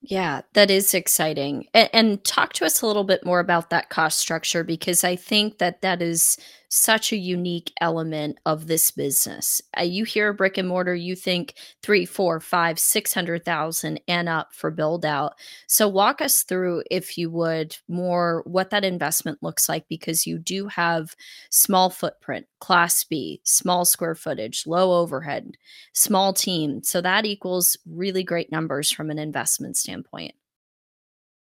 Yeah, 0.00 0.40
that 0.54 0.68
is 0.68 0.94
exciting. 0.94 1.66
And, 1.74 1.88
and 1.92 2.24
talk 2.24 2.54
to 2.54 2.66
us 2.66 2.82
a 2.82 2.86
little 2.88 3.04
bit 3.04 3.24
more 3.24 3.38
about 3.38 3.70
that 3.70 3.88
cost 3.88 4.18
structure 4.18 4.64
because 4.64 5.04
I 5.04 5.14
think 5.14 5.58
that 5.58 5.80
that 5.82 6.02
is 6.02 6.36
such 6.74 7.12
a 7.12 7.18
unique 7.18 7.70
element 7.82 8.38
of 8.46 8.66
this 8.66 8.90
business. 8.90 9.60
Uh, 9.78 9.82
you 9.82 10.04
hear 10.04 10.30
a 10.30 10.34
brick 10.34 10.56
and 10.56 10.66
mortar, 10.66 10.94
you 10.94 11.14
think 11.14 11.52
three, 11.82 12.06
four, 12.06 12.40
five, 12.40 12.78
six 12.78 13.12
hundred 13.12 13.44
thousand 13.44 14.00
and 14.08 14.26
up 14.26 14.54
for 14.54 14.70
build 14.70 15.04
out. 15.04 15.34
So 15.66 15.86
walk 15.86 16.22
us 16.22 16.44
through, 16.44 16.84
if 16.90 17.18
you 17.18 17.28
would, 17.30 17.76
more 17.88 18.42
what 18.46 18.70
that 18.70 18.86
investment 18.86 19.42
looks 19.42 19.68
like 19.68 19.86
because 19.86 20.26
you 20.26 20.38
do 20.38 20.66
have 20.68 21.14
small 21.50 21.90
footprint, 21.90 22.46
class 22.58 23.04
B, 23.04 23.42
small 23.44 23.84
square 23.84 24.14
footage, 24.14 24.66
low 24.66 24.98
overhead, 24.98 25.58
small 25.92 26.32
team. 26.32 26.82
So 26.82 27.02
that 27.02 27.26
equals 27.26 27.76
really 27.86 28.24
great 28.24 28.50
numbers 28.50 28.90
from 28.90 29.10
an 29.10 29.18
investment 29.18 29.76
standpoint. 29.76 30.34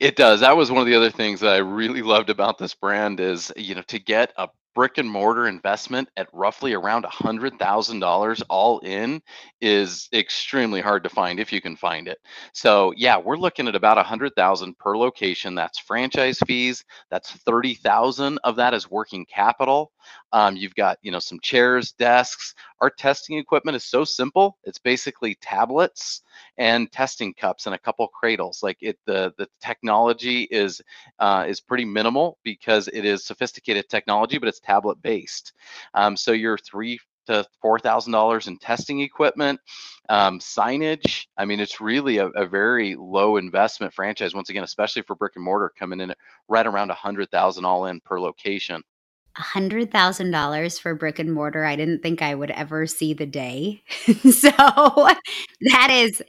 It 0.01 0.17
does. 0.17 0.41
That 0.41 0.57
was 0.57 0.71
one 0.71 0.81
of 0.81 0.87
the 0.87 0.95
other 0.95 1.11
things 1.11 1.41
that 1.41 1.53
I 1.53 1.59
really 1.59 2.03
loved 2.15 2.31
about 2.31 2.57
this 2.57 2.73
brand 2.73 3.21
is, 3.21 3.53
you 3.57 3.75
know, 3.75 3.83
to 3.89 3.99
get 3.99 4.33
a 4.39 4.49
brick 4.79 4.99
and 4.99 5.11
mortar 5.11 5.49
investment 5.49 6.09
at 6.17 6.29
roughly 6.33 6.73
around 6.73 7.05
$100,000 7.05 8.43
all 8.49 8.79
in 8.85 9.21
is 9.61 10.09
extremely 10.13 10.81
hard 10.81 11.03
to 11.03 11.11
find 11.11 11.41
if 11.41 11.53
you 11.53 11.61
can 11.61 11.75
find 11.75 12.07
it. 12.07 12.17
So, 12.53 12.95
yeah, 12.97 13.17
we're 13.19 13.39
looking 13.39 13.67
at 13.67 13.75
about 13.75 13.97
100,000 13.97 14.79
per 14.79 14.97
location. 14.97 15.57
That's 15.57 15.81
franchise 15.81 16.39
fees. 16.47 16.85
That's 17.11 17.33
30,000 17.33 18.39
of 18.45 18.55
that 18.55 18.73
is 18.73 18.89
working 18.89 19.27
capital. 19.27 19.91
Um, 20.33 20.57
you've 20.57 20.75
got, 20.75 20.99
you 21.03 21.11
know, 21.11 21.19
some 21.19 21.41
chairs, 21.41 21.93
desks. 21.93 22.55
Our 22.81 22.91
testing 22.91 23.39
equipment 23.39 23.77
is 23.77 23.85
so 23.85 24.05
simple. 24.05 24.59
It's 24.65 24.79
basically 24.79 25.37
tablets 25.41 26.23
and 26.59 26.91
testing 26.93 27.35
cups 27.35 27.67
and 27.67 27.75
a 27.75 27.79
couple 27.79 28.07
cradles. 28.09 28.63
Like 28.63 28.79
it, 28.81 28.99
the 29.07 29.33
the 29.39 29.49
technology 29.61 30.43
is 30.51 30.81
uh, 31.19 31.45
is 31.49 31.61
pretty 31.61 31.85
minimal 31.85 32.39
because 32.45 32.89
it 32.89 33.05
is 33.05 33.25
sophisticated 33.25 33.89
technology, 33.89 34.39
but 34.39 34.49
it's 34.49 34.61
tablet 34.61 35.01
based. 35.03 35.53
Um, 35.95 36.17
so 36.17 36.33
you're 36.33 36.59
three 36.59 36.99
to 37.29 37.47
four 37.61 37.79
thousand 37.79 38.13
dollars 38.13 38.49
in 38.49 38.59
testing 38.59 39.01
equipment, 39.01 39.61
um, 40.09 40.39
signage. 40.41 41.27
I 41.37 41.45
mean, 41.45 41.61
it's 41.61 41.81
really 41.81 42.19
a, 42.19 42.29
a, 42.29 42.47
very 42.47 42.97
low 42.97 43.37
investment 43.37 43.93
franchise. 43.93 44.35
Once 44.35 44.49
again, 44.49 44.65
especially 44.65 45.03
for 45.03 45.15
brick 45.15 45.35
and 45.37 45.45
mortar, 45.45 45.73
coming 45.79 46.01
in 46.01 46.13
right 46.49 46.67
around 46.67 46.91
a 46.91 46.95
hundred 46.95 47.31
thousand 47.31 47.65
all 47.65 47.87
in 47.87 48.01
per 48.01 48.19
location. 48.19 48.83
$100,000 49.39 50.79
for 50.81 50.95
brick 50.95 51.19
and 51.19 51.33
mortar. 51.33 51.65
I 51.65 51.77
didn't 51.77 52.03
think 52.03 52.23
I 52.23 52.35
would 52.35 52.51
ever 52.51 52.87
see 52.87 53.15
the 53.15 53.27
day. 53.27 53.83
so 54.31 54.51
that 55.73 55.89
is 55.91 56.23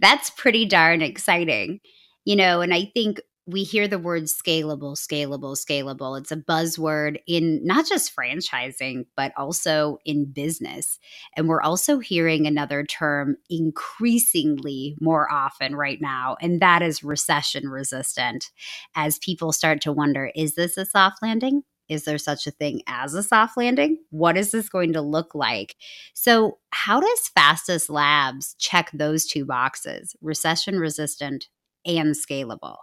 that's 0.00 0.30
pretty 0.30 0.66
darn 0.66 1.02
exciting. 1.02 1.80
You 2.24 2.36
know, 2.36 2.60
and 2.60 2.72
I 2.72 2.90
think 2.94 3.20
we 3.46 3.64
hear 3.64 3.88
the 3.88 3.98
word 3.98 4.24
scalable, 4.24 4.96
scalable, 4.96 5.56
scalable. 5.56 6.18
It's 6.20 6.30
a 6.30 6.36
buzzword 6.36 7.16
in 7.26 7.60
not 7.64 7.86
just 7.88 8.14
franchising, 8.14 9.06
but 9.16 9.32
also 9.36 9.98
in 10.04 10.26
business. 10.32 11.00
And 11.36 11.48
we're 11.48 11.60
also 11.60 11.98
hearing 11.98 12.46
another 12.46 12.84
term 12.84 13.36
increasingly 13.50 14.96
more 15.00 15.30
often 15.32 15.74
right 15.74 16.00
now, 16.00 16.36
and 16.40 16.62
that 16.62 16.82
is 16.82 17.02
recession 17.02 17.68
resistant. 17.68 18.50
As 18.94 19.18
people 19.18 19.52
start 19.52 19.80
to 19.82 19.92
wonder, 19.92 20.30
is 20.36 20.54
this 20.54 20.76
a 20.76 20.86
soft 20.86 21.20
landing? 21.20 21.62
Is 21.92 22.04
there 22.04 22.18
such 22.18 22.46
a 22.46 22.50
thing 22.50 22.82
as 22.86 23.14
a 23.14 23.22
soft 23.22 23.56
landing? 23.56 23.98
What 24.10 24.36
is 24.38 24.50
this 24.50 24.68
going 24.68 24.92
to 24.94 25.02
look 25.02 25.34
like? 25.34 25.76
So, 26.14 26.58
how 26.70 27.00
does 27.00 27.28
Fastest 27.28 27.90
Labs 27.90 28.54
check 28.58 28.90
those 28.92 29.26
two 29.26 29.44
boxes, 29.44 30.16
recession 30.22 30.78
resistant 30.78 31.48
and 31.84 32.14
scalable? 32.14 32.78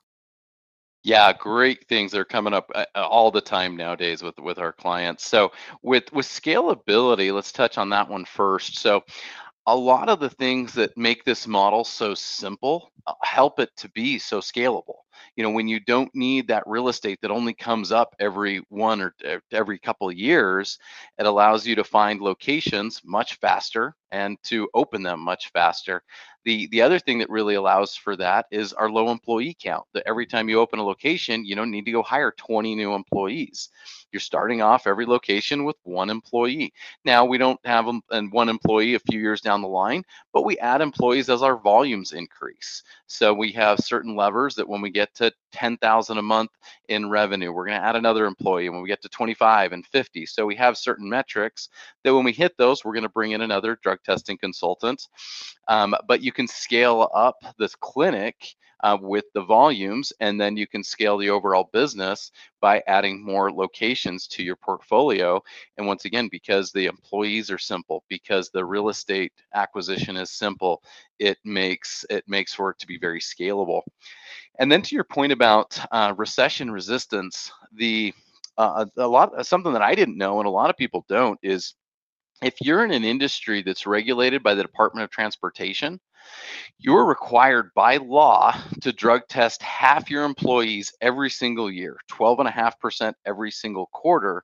Yeah, 1.04 1.32
great 1.34 1.88
things 1.88 2.14
are 2.14 2.26
coming 2.26 2.54
up 2.54 2.70
uh, 2.76 2.86
uh, 2.94 3.08
all 3.08 3.32
the 3.32 3.42
time 3.42 3.78
nowadays 3.78 4.22
with 4.22 4.38
with 4.38 4.60
our 4.60 4.74
clients. 4.74 5.28
So 5.28 5.52
with 5.82 6.12
with 6.12 6.26
scalability, 6.26 7.34
let's 7.34 7.52
touch 7.52 7.78
on 7.78 7.90
that 7.90 8.10
one 8.10 8.26
first. 8.26 8.78
So 8.78 9.04
a 9.66 9.76
lot 9.76 10.10
of 10.10 10.20
the 10.20 10.30
things 10.30 10.74
that 10.74 10.98
make 10.98 11.24
this 11.24 11.48
model 11.48 11.84
so 11.84 12.14
simple 12.14 12.92
uh, 13.08 13.14
help 13.24 13.60
it 13.60 13.70
to 13.78 13.90
be 13.90 14.20
so 14.20 14.40
scalable 14.40 14.98
you 15.36 15.44
know 15.44 15.50
when 15.52 15.68
you 15.68 15.80
don't 15.80 16.14
need 16.16 16.48
that 16.48 16.64
real 16.66 16.88
estate 16.90 17.20
that 17.22 17.32
only 17.32 17.54
comes 17.54 17.92
up 17.92 18.16
every 18.20 18.62
one 18.70 19.02
or 19.02 19.14
uh, 19.28 19.38
every 19.52 19.80
couple 19.80 20.10
of 20.10 20.16
years 20.16 20.78
it 21.18 21.26
allows 21.26 21.66
you 21.66 21.76
to 21.76 21.84
find 21.84 22.22
locations 22.22 23.02
much 23.04 23.36
faster 23.36 23.96
and 24.12 24.38
to 24.44 24.68
open 24.74 25.04
them 25.04 25.20
much 25.20 25.50
faster 25.52 26.02
the 26.46 26.68
the 26.72 26.82
other 26.82 27.00
thing 27.00 27.20
that 27.20 27.30
really 27.30 27.56
allows 27.56 27.96
for 27.96 28.16
that 28.16 28.46
is 28.52 28.74
our 28.74 28.90
low 28.90 29.10
employee 29.12 29.56
count 29.62 29.86
that 29.94 30.04
every 30.08 30.26
time 30.26 30.50
you 30.50 30.60
open 30.60 30.80
a 30.80 30.84
location 30.84 31.46
you 31.46 31.56
don't 31.56 31.72
need 31.72 31.86
to 31.86 31.92
go 31.92 32.02
hire 32.04 32.32
20 32.38 32.76
new 32.76 32.94
employees 32.94 33.70
you're 34.12 34.20
starting 34.20 34.62
off 34.62 34.88
every 34.88 35.06
location 35.06 35.66
with 35.66 35.76
one 35.84 36.10
employee. 36.10 36.74
Now 37.06 37.26
we 37.26 37.38
don't 37.38 37.60
have 37.66 37.86
them 37.86 38.02
and 38.12 38.32
one 38.32 38.50
employee 38.50 38.96
a 38.96 39.00
few 39.00 39.20
years 39.20 39.42
down 39.42 39.62
the 39.62 39.68
line, 39.68 40.04
but 40.34 40.46
we 40.46 40.58
add 40.60 40.82
employees 40.82 41.30
as 41.30 41.42
our 41.44 41.58
volumes 41.58 42.12
increase. 42.14 42.84
So 43.08 43.34
we 43.34 43.52
have 43.54 43.80
certain 43.80 44.16
levers 44.16 44.56
that 44.56 44.68
when 44.68 44.82
we 44.82 44.90
get 44.90 45.09
to 45.16 45.32
10,000 45.52 46.18
a 46.18 46.22
month 46.22 46.52
in 46.88 47.10
revenue, 47.10 47.52
we're 47.52 47.66
going 47.66 47.80
to 47.80 47.86
add 47.86 47.96
another 47.96 48.26
employee. 48.26 48.66
And 48.68 48.76
when 48.76 48.84
we 48.84 48.90
get 48.90 49.02
to 49.02 49.10
25 49.10 49.72
and 49.72 49.86
50, 49.86 50.26
so 50.26 50.46
we 50.46 50.56
have 50.56 50.78
certain 50.78 51.10
metrics 51.10 51.70
that 52.04 52.14
when 52.14 52.26
we 52.26 52.32
hit 52.32 52.54
those, 52.58 52.84
we're 52.84 52.94
going 52.94 53.04
to 53.04 53.10
bring 53.10 53.32
in 53.32 53.42
another 53.42 53.78
drug 53.82 54.00
testing 54.04 54.38
consultant. 54.38 55.08
Um, 55.70 55.96
but 56.08 56.22
you 56.24 56.34
can 56.34 56.48
scale 56.48 57.10
up 57.16 57.38
this 57.60 57.76
clinic 57.76 58.56
uh, 58.84 58.98
with 59.02 59.26
the 59.34 59.44
volumes, 59.44 60.14
and 60.20 60.40
then 60.42 60.58
you 60.58 60.68
can 60.68 60.84
scale 60.84 61.18
the 61.18 61.30
overall 61.30 61.70
business 61.74 62.32
by 62.62 62.84
adding 62.88 63.24
more 63.24 63.52
locations 63.52 64.28
to 64.28 64.44
your 64.44 64.58
portfolio. 64.58 65.42
And 65.78 65.88
once 65.88 66.06
again, 66.06 66.30
because 66.32 66.72
the 66.72 66.88
employees 66.88 67.52
are 67.52 67.58
simple, 67.60 68.04
because 68.10 68.50
the 68.50 68.66
real 68.66 68.90
estate 68.90 69.34
acquisition 69.56 70.18
is 70.18 70.32
simple, 70.32 70.84
it 71.20 71.38
makes 71.46 72.06
it 72.10 72.26
makes 72.28 72.54
for 72.54 72.72
it 72.72 72.80
to 72.80 72.88
be 72.88 72.98
very 72.98 73.22
scalable. 73.22 73.82
And 74.60 74.72
then 74.72 74.82
to 74.84 74.96
your 74.96 75.06
point 75.06 75.32
about 75.34 75.80
uh, 75.92 76.14
recession 76.18 76.72
resistance, 76.72 77.52
the 77.74 78.14
uh, 78.58 78.86
a 78.98 79.08
lot 79.08 79.46
something 79.46 79.74
that 79.74 79.82
I 79.82 79.96
didn't 79.96 80.18
know 80.18 80.40
and 80.40 80.48
a 80.48 80.52
lot 80.52 80.70
of 80.70 80.78
people 80.78 81.06
don't 81.08 81.40
is 81.44 81.76
if 82.42 82.56
you're 82.62 82.86
in 82.86 82.92
an 82.92 83.04
industry 83.04 83.62
that's 83.62 83.86
regulated 83.86 84.44
by 84.44 84.54
the 84.54 84.64
Department 84.64 85.04
of 85.04 85.10
Transportation, 85.10 86.00
you're 86.78 87.06
required 87.06 87.72
by 87.76 87.98
law 87.98 88.56
to 88.82 88.94
drug 88.94 89.22
test 89.30 89.62
half 89.62 90.10
your 90.10 90.24
employees 90.24 90.94
every 91.02 91.30
single 91.30 91.70
year, 91.72 91.98
12.5% 92.10 93.14
every 93.26 93.52
single 93.52 93.88
quarter, 93.88 94.44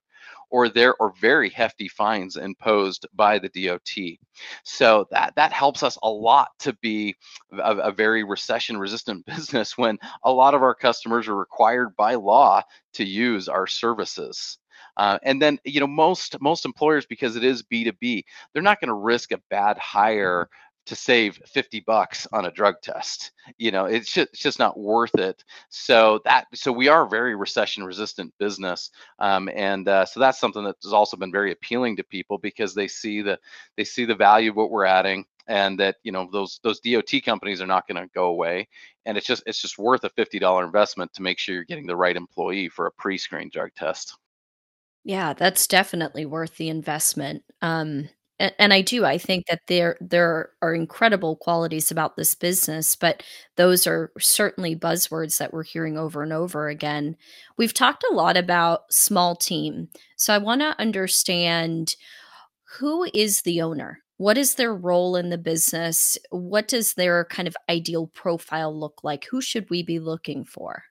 or 0.50 0.70
there 0.70 1.00
are 1.02 1.14
very 1.20 1.50
hefty 1.50 1.88
fines 1.88 2.38
imposed 2.38 3.06
by 3.14 3.40
the 3.40 3.50
DOT. 3.50 4.18
So 4.64 5.06
that 5.12 5.34
that 5.36 5.52
helps 5.52 5.84
us 5.84 5.98
a 6.04 6.10
lot 6.10 6.50
to 6.60 6.74
be 6.82 7.16
a, 7.52 7.76
a 7.76 7.92
very 7.92 8.24
recession 8.24 8.78
resistant 8.78 9.26
business 9.28 9.78
when 9.78 9.98
a 10.24 10.32
lot 10.32 10.54
of 10.54 10.64
our 10.64 10.76
customers 10.76 11.28
are 11.28 11.36
required 11.36 11.96
by 11.96 12.16
law 12.16 12.62
to 12.94 13.06
use 13.06 13.48
our 13.48 13.68
services. 13.68 14.58
Uh, 14.98 15.18
and 15.24 15.42
then, 15.42 15.60
you 15.66 15.80
know, 15.80 15.88
most 15.88 16.40
most 16.42 16.66
employers, 16.66 17.06
because 17.06 17.36
it 17.36 17.44
is 17.44 17.64
B2B, 17.64 18.24
they're 18.54 18.64
not 18.64 18.80
going 18.80 18.90
to 18.90 18.94
risk 18.94 19.32
a 19.32 19.42
bad 19.50 19.78
hire 19.78 20.50
to 20.86 20.96
save 20.96 21.40
50 21.48 21.80
bucks 21.82 22.28
on 22.32 22.46
a 22.46 22.52
drug 22.52 22.76
test. 22.82 23.32
You 23.58 23.72
know, 23.72 23.86
it's 23.86 24.12
just, 24.12 24.30
it's 24.34 24.42
just 24.42 24.60
not 24.60 24.78
worth 24.78 25.16
it. 25.16 25.44
So 25.70 26.20
that 26.26 26.46
so 26.54 26.72
we 26.72 26.88
are 26.88 27.06
a 27.06 27.10
very 27.10 27.36
recession 27.36 27.84
resistant 27.84 28.34
business, 28.40 28.92
um, 29.20 29.50
and 29.54 29.88
uh, 29.88 30.06
so 30.06 30.20
that's 30.20 30.40
something 30.40 30.64
that 30.64 30.78
has 30.84 30.94
also 30.94 31.18
been 31.18 31.32
very 31.32 31.52
appealing 31.52 31.96
to 31.98 32.04
people 32.04 32.38
because 32.38 32.74
they 32.74 32.88
see 32.88 33.22
the 33.22 33.40
they 33.78 33.84
see 33.84 34.06
the 34.06 34.16
value 34.16 34.52
of 34.52 34.56
what 34.56 34.72
we're 34.72 34.86
adding 34.86 35.26
and 35.48 35.80
that 35.80 35.98
you 36.04 36.12
know 36.12 36.28
those 36.32 36.60
those 36.64 36.80
DOT 36.80 37.12
companies 37.24 37.62
are 37.62 37.68
not 37.68 37.88
going 37.88 38.02
to 38.02 38.10
go 38.14 38.26
away 38.28 38.68
and 39.06 39.18
it's 39.18 39.28
just 39.28 39.44
it's 39.46 39.62
just 39.62 39.78
worth 39.78 40.04
a 40.04 40.10
$50 40.10 40.64
investment 40.64 41.14
to 41.14 41.22
make 41.22 41.38
sure 41.40 41.56
you're 41.56 41.64
getting 41.64 41.88
the 41.88 41.96
right 41.96 42.16
employee 42.16 42.70
for 42.70 42.88
a 42.88 42.92
pre-screen 42.92 43.50
drug 43.52 43.70
test. 43.76 44.18
Yeah, 45.06 45.34
that's 45.34 45.68
definitely 45.68 46.26
worth 46.26 46.58
the 46.58 46.70
investment. 46.70 47.44
Um, 47.62 48.10
and, 48.40 48.54
and 48.60 48.74
I 48.74 48.82
do. 48.82 49.06
I 49.06 49.18
think 49.20 49.46
that 49.48 49.62
there 49.68 49.98
there 50.02 50.50
are 50.62 50.74
incredible 50.74 51.36
qualities 51.38 51.92
about 51.92 52.18
this 52.18 52.34
business, 52.36 52.96
but 52.96 53.24
those 53.56 53.88
are 53.88 54.12
certainly 54.20 54.76
buzzwords 54.76 55.38
that 55.38 55.54
we're 55.54 55.64
hearing 55.64 55.98
over 55.98 56.24
and 56.24 56.34
over 56.34 56.68
again. 56.68 57.16
We've 57.58 57.74
talked 57.74 58.04
a 58.10 58.14
lot 58.14 58.36
about 58.36 58.92
small 58.92 59.36
team, 59.36 59.90
so 60.18 60.34
I 60.34 60.40
want 60.40 60.62
to 60.62 60.76
understand 60.80 61.96
who 62.80 63.08
is 63.14 63.44
the 63.44 63.62
owner. 63.62 64.02
What 64.18 64.38
is 64.38 64.56
their 64.56 64.76
role 64.76 65.16
in 65.18 65.30
the 65.30 65.38
business? 65.40 66.18
What 66.32 66.68
does 66.70 66.96
their 66.96 67.26
kind 67.26 67.48
of 67.48 67.58
ideal 67.70 68.08
profile 68.08 68.78
look 68.78 69.04
like? 69.04 69.26
Who 69.32 69.42
should 69.42 69.70
we 69.70 69.84
be 69.84 70.00
looking 70.00 70.46
for? 70.46 70.84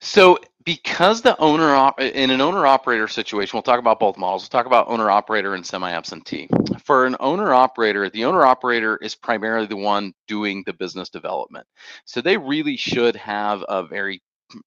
So, 0.00 0.38
because 0.64 1.22
the 1.22 1.38
owner 1.38 1.74
op- 1.74 2.00
in 2.00 2.30
an 2.30 2.40
owner 2.40 2.66
operator 2.66 3.08
situation, 3.08 3.56
we'll 3.56 3.62
talk 3.62 3.80
about 3.80 4.00
both 4.00 4.16
models. 4.18 4.42
We'll 4.44 4.60
talk 4.60 4.66
about 4.66 4.88
owner 4.88 5.10
operator 5.10 5.54
and 5.54 5.66
semi 5.66 5.90
absentee. 5.90 6.48
For 6.84 7.06
an 7.06 7.16
owner 7.20 7.54
operator, 7.54 8.08
the 8.10 8.24
owner 8.24 8.44
operator 8.44 8.96
is 8.98 9.14
primarily 9.14 9.66
the 9.66 9.76
one 9.76 10.14
doing 10.28 10.62
the 10.66 10.72
business 10.74 11.08
development. 11.10 11.66
So, 12.04 12.20
they 12.20 12.36
really 12.36 12.76
should 12.76 13.16
have 13.16 13.64
a 13.68 13.84
very 13.86 14.22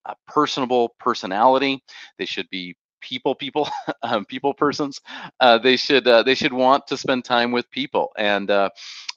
a 0.06 0.16
personable 0.28 0.96
personality. 1.00 1.84
They 2.18 2.25
should 2.25 2.50
be 2.50 2.75
people 3.02 3.36
people 3.36 3.70
um, 4.04 4.25
people 4.25 4.54
persons 4.54 5.00
uh, 5.40 5.58
they 5.60 5.78
should 5.78 6.08
uh, 6.08 6.24
they 6.24 6.36
should 6.36 6.54
want 6.54 6.88
to 6.88 6.98
spend 6.98 7.24
time 7.24 7.52
with 7.52 7.70
people 7.70 8.12
and 8.18 8.50
uh, 8.50 8.70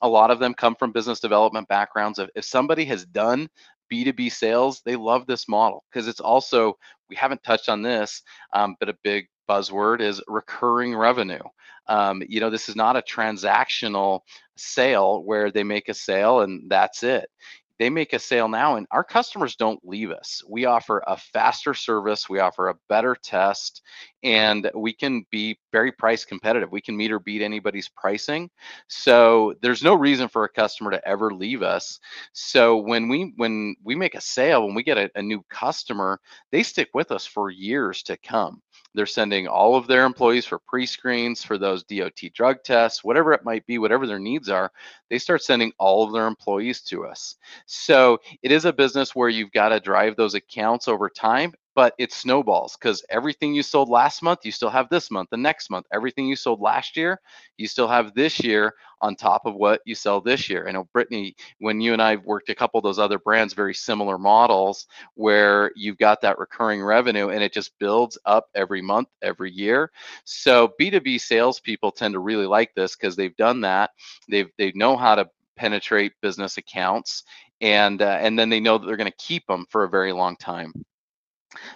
a 0.02 0.08
lot 0.08 0.30
of 0.30 0.38
them 0.38 0.54
come 0.54 0.74
from 0.74 0.92
business 0.92 1.20
development 1.20 1.66
backgrounds 1.68 2.18
if, 2.18 2.28
if 2.34 2.44
somebody 2.44 2.84
has 2.84 3.06
done 3.06 3.48
B2B 3.92 4.32
sales, 4.32 4.82
they 4.84 4.96
love 4.96 5.26
this 5.26 5.48
model 5.48 5.84
because 5.90 6.08
it's 6.08 6.20
also, 6.20 6.76
we 7.08 7.16
haven't 7.16 7.42
touched 7.42 7.68
on 7.68 7.82
this, 7.82 8.22
um, 8.52 8.76
but 8.80 8.88
a 8.88 8.96
big 9.02 9.28
buzzword 9.48 10.00
is 10.00 10.22
recurring 10.28 10.94
revenue. 10.94 11.42
Um, 11.88 12.22
you 12.28 12.40
know, 12.40 12.50
this 12.50 12.68
is 12.68 12.76
not 12.76 12.96
a 12.96 13.02
transactional 13.02 14.20
sale 14.56 15.22
where 15.24 15.50
they 15.50 15.64
make 15.64 15.88
a 15.88 15.94
sale 15.94 16.40
and 16.40 16.70
that's 16.70 17.02
it 17.02 17.30
they 17.78 17.90
make 17.90 18.12
a 18.12 18.18
sale 18.18 18.48
now 18.48 18.76
and 18.76 18.86
our 18.90 19.04
customers 19.04 19.56
don't 19.56 19.80
leave 19.84 20.10
us. 20.10 20.42
We 20.48 20.64
offer 20.64 21.02
a 21.06 21.16
faster 21.16 21.74
service 21.74 22.28
we 22.28 22.40
offer 22.40 22.68
a 22.68 22.74
better 22.88 23.14
test 23.14 23.82
and 24.22 24.70
we 24.74 24.92
can 24.92 25.24
be 25.30 25.58
very 25.72 25.92
price 25.92 26.24
competitive. 26.24 26.72
We 26.72 26.80
can 26.80 26.96
meet 26.96 27.12
or 27.12 27.20
beat 27.20 27.42
anybody's 27.42 27.88
pricing. 27.88 28.50
So 28.88 29.54
there's 29.62 29.82
no 29.82 29.94
reason 29.94 30.28
for 30.28 30.44
a 30.44 30.48
customer 30.48 30.90
to 30.90 31.08
ever 31.08 31.32
leave 31.32 31.62
us. 31.62 32.00
So 32.32 32.76
when 32.78 33.08
we 33.08 33.32
when 33.36 33.76
we 33.84 33.94
make 33.94 34.14
a 34.14 34.20
sale 34.20 34.66
when 34.66 34.74
we 34.74 34.82
get 34.82 34.98
a, 34.98 35.10
a 35.14 35.22
new 35.22 35.42
customer 35.50 36.20
they 36.50 36.62
stick 36.62 36.88
with 36.94 37.10
us 37.12 37.26
for 37.26 37.50
years 37.50 38.02
to 38.04 38.16
come 38.16 38.62
they're 38.98 39.06
sending 39.06 39.46
all 39.46 39.76
of 39.76 39.86
their 39.86 40.04
employees 40.04 40.44
for 40.44 40.58
pre-screens 40.58 41.44
for 41.44 41.56
those 41.56 41.84
DOT 41.84 42.18
drug 42.34 42.64
tests, 42.64 43.04
whatever 43.04 43.32
it 43.32 43.44
might 43.44 43.64
be, 43.64 43.78
whatever 43.78 44.08
their 44.08 44.18
needs 44.18 44.48
are. 44.48 44.72
They 45.08 45.18
start 45.18 45.44
sending 45.44 45.72
all 45.78 46.02
of 46.02 46.12
their 46.12 46.26
employees 46.26 46.80
to 46.82 47.06
us. 47.06 47.36
So 47.66 48.18
it 48.42 48.50
is 48.50 48.64
a 48.64 48.72
business 48.72 49.14
where 49.14 49.28
you've 49.28 49.52
got 49.52 49.68
to 49.68 49.78
drive 49.78 50.16
those 50.16 50.34
accounts 50.34 50.88
over 50.88 51.08
time 51.08 51.54
but 51.78 51.94
it 51.96 52.12
snowballs 52.12 52.76
because 52.76 53.04
everything 53.08 53.54
you 53.54 53.62
sold 53.62 53.88
last 53.88 54.20
month, 54.20 54.44
you 54.44 54.50
still 54.50 54.68
have 54.68 54.88
this 54.88 55.12
month, 55.12 55.30
the 55.30 55.36
next 55.36 55.70
month. 55.70 55.86
Everything 55.92 56.26
you 56.26 56.34
sold 56.34 56.60
last 56.60 56.96
year, 56.96 57.20
you 57.56 57.68
still 57.68 57.86
have 57.86 58.12
this 58.16 58.40
year 58.42 58.74
on 59.00 59.14
top 59.14 59.46
of 59.46 59.54
what 59.54 59.80
you 59.84 59.94
sell 59.94 60.20
this 60.20 60.50
year. 60.50 60.66
I 60.66 60.72
know, 60.72 60.88
Brittany, 60.92 61.36
when 61.60 61.80
you 61.80 61.92
and 61.92 62.02
I 62.02 62.16
worked 62.16 62.48
a 62.48 62.54
couple 62.56 62.78
of 62.78 62.82
those 62.82 62.98
other 62.98 63.20
brands, 63.20 63.54
very 63.54 63.74
similar 63.74 64.18
models 64.18 64.88
where 65.14 65.70
you've 65.76 65.98
got 65.98 66.20
that 66.22 66.40
recurring 66.40 66.82
revenue 66.82 67.28
and 67.28 67.44
it 67.44 67.52
just 67.52 67.78
builds 67.78 68.18
up 68.24 68.48
every 68.56 68.82
month, 68.82 69.06
every 69.22 69.52
year. 69.52 69.92
So 70.24 70.74
B2B 70.80 71.20
salespeople 71.20 71.92
tend 71.92 72.14
to 72.14 72.18
really 72.18 72.46
like 72.46 72.74
this 72.74 72.96
because 72.96 73.14
they've 73.14 73.36
done 73.36 73.60
that. 73.60 73.92
They've 74.28 74.50
they 74.58 74.72
know 74.74 74.96
how 74.96 75.14
to 75.14 75.30
penetrate 75.54 76.12
business 76.22 76.56
accounts 76.56 77.22
and 77.60 78.02
uh, 78.02 78.18
and 78.20 78.36
then 78.36 78.48
they 78.48 78.58
know 78.58 78.78
that 78.78 78.86
they're 78.86 78.96
going 78.96 79.08
to 79.10 79.16
keep 79.16 79.46
them 79.46 79.64
for 79.70 79.84
a 79.84 79.88
very 79.88 80.12
long 80.12 80.34
time. 80.36 80.72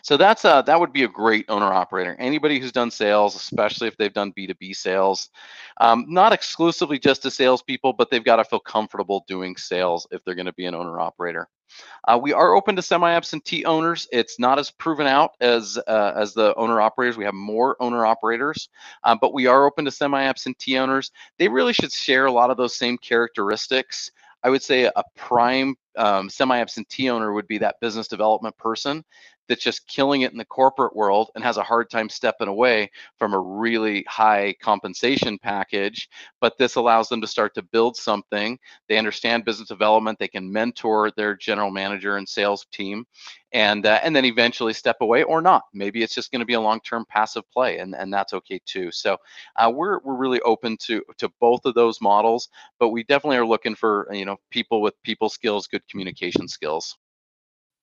So 0.03 0.17
that's 0.17 0.45
uh 0.45 0.63
that 0.63 0.79
would 0.79 0.93
be 0.93 1.05
a 1.05 1.09
great 1.09 1.47
owner 1.49 1.73
operator. 1.73 2.17
Anybody 2.19 2.59
who's 2.61 2.73
done 2.73 2.91
sales, 2.91 3.35
especially 3.35 3.89
if 3.89 3.97
they've 3.97 4.13
done 4.13 4.33
B2B 4.33 4.77
sales, 4.77 5.31
um, 5.81 6.05
not 6.09 6.33
exclusively 6.33 6.99
just 6.99 7.23
to 7.23 7.31
salespeople, 7.31 7.95
but 7.95 8.11
they've 8.11 8.25
got 8.25 8.37
to 8.37 8.45
feel 8.45 8.61
comfortable 8.61 9.25
doing 9.27 9.57
sales 9.57 10.07
if 10.11 10.23
they're 10.25 10.35
going 10.35 10.47
to 10.47 10.53
be 10.53 10.67
an 10.67 10.75
owner 10.75 11.01
operator. 11.01 11.49
Uh, 12.07 12.19
we 12.21 12.33
are 12.33 12.55
open 12.55 12.77
to 12.77 12.83
semi-absentee 12.83 13.65
owners. 13.65 14.07
It's 14.13 14.39
not 14.39 14.59
as 14.59 14.71
proven 14.71 15.07
out 15.07 15.33
as 15.41 15.79
uh, 15.87 16.13
as 16.17 16.35
the 16.35 16.55
owner 16.57 16.81
operators. 16.81 17.17
We 17.17 17.25
have 17.25 17.35
more 17.35 17.77
owner 17.81 18.05
operators, 18.05 18.69
uh, 19.05 19.17
but 19.21 19.33
we 19.33 19.47
are 19.47 19.67
open 19.67 19.85
to 19.87 19.91
semi-absentee 19.91 20.79
owners. 20.79 21.11
They 21.39 21.49
really 21.49 21.73
should 21.73 21.93
share 21.93 22.27
a 22.27 22.33
lot 22.33 22.51
of 22.51 22.57
those 22.57 22.77
same 22.77 22.99
characteristics. 22.99 24.11
I 24.45 24.51
would 24.51 24.63
say 24.63 24.85
a 24.85 25.05
prime 25.17 25.77
um, 25.97 26.29
semi-absentee 26.29 27.09
owner 27.11 27.33
would 27.33 27.47
be 27.47 27.59
that 27.59 27.81
business 27.81 28.09
development 28.09 28.57
person 28.57 29.05
that's 29.49 29.63
just 29.65 29.87
killing 29.89 30.23
it 30.23 30.33
in 30.33 30.39
the 30.39 30.45
corporate 30.45 30.95
world 30.97 31.31
and 31.35 31.45
has 31.45 31.57
a 31.57 31.63
hard 31.63 31.91
time 31.91 32.09
stepping 32.09 32.49
away 32.49 32.91
from 33.19 33.35
a 33.35 33.39
really 33.41 34.05
high 34.09 34.55
compensation 34.63 35.39
package. 35.39 36.09
But 36.41 36.59
this 36.59 36.77
allows 36.77 37.09
them 37.09 37.21
to 37.21 37.27
start 37.27 37.55
to 37.55 37.63
build 37.63 37.97
something. 37.97 38.59
They 38.89 38.99
understand 38.99 39.45
business 39.45 39.69
development. 39.69 40.19
They 40.19 40.29
can 40.29 40.51
mentor 40.53 41.11
their 41.17 41.35
general 41.37 41.71
manager 41.71 42.17
and 42.17 42.29
sales 42.29 42.67
team, 42.73 43.05
and 43.53 43.85
uh, 43.87 44.01
and 44.03 44.15
then 44.15 44.25
eventually 44.25 44.73
step 44.73 44.97
away 45.01 45.23
or 45.23 45.41
not. 45.43 45.63
Maybe 45.73 46.03
it's 46.03 46.15
just 46.15 46.31
going 46.33 46.41
to 46.41 46.47
be 46.47 46.55
a 46.55 46.61
long-term 46.61 47.07
passive 47.09 47.45
play, 47.51 47.79
and, 47.79 47.95
and 47.95 48.13
that's 48.13 48.33
okay 48.35 48.61
too. 48.65 48.91
So 48.93 49.17
uh, 49.57 49.71
we're 49.75 50.01
we're 50.01 50.17
really 50.17 50.41
open 50.43 50.77
to 50.83 51.03
to 51.19 51.29
both 51.41 51.65
of 51.65 51.75
those 51.75 52.01
models, 52.01 52.49
but 52.79 52.91
we 52.91 53.05
definitely 53.05 53.39
are 53.39 53.47
looking 53.47 53.75
for 53.75 54.09
you 54.13 54.25
know 54.25 54.37
people 54.51 54.81
with 54.81 55.01
people 55.03 55.29
skills, 55.29 55.67
good 55.67 55.87
communication 55.89 56.49
skills. 56.49 56.97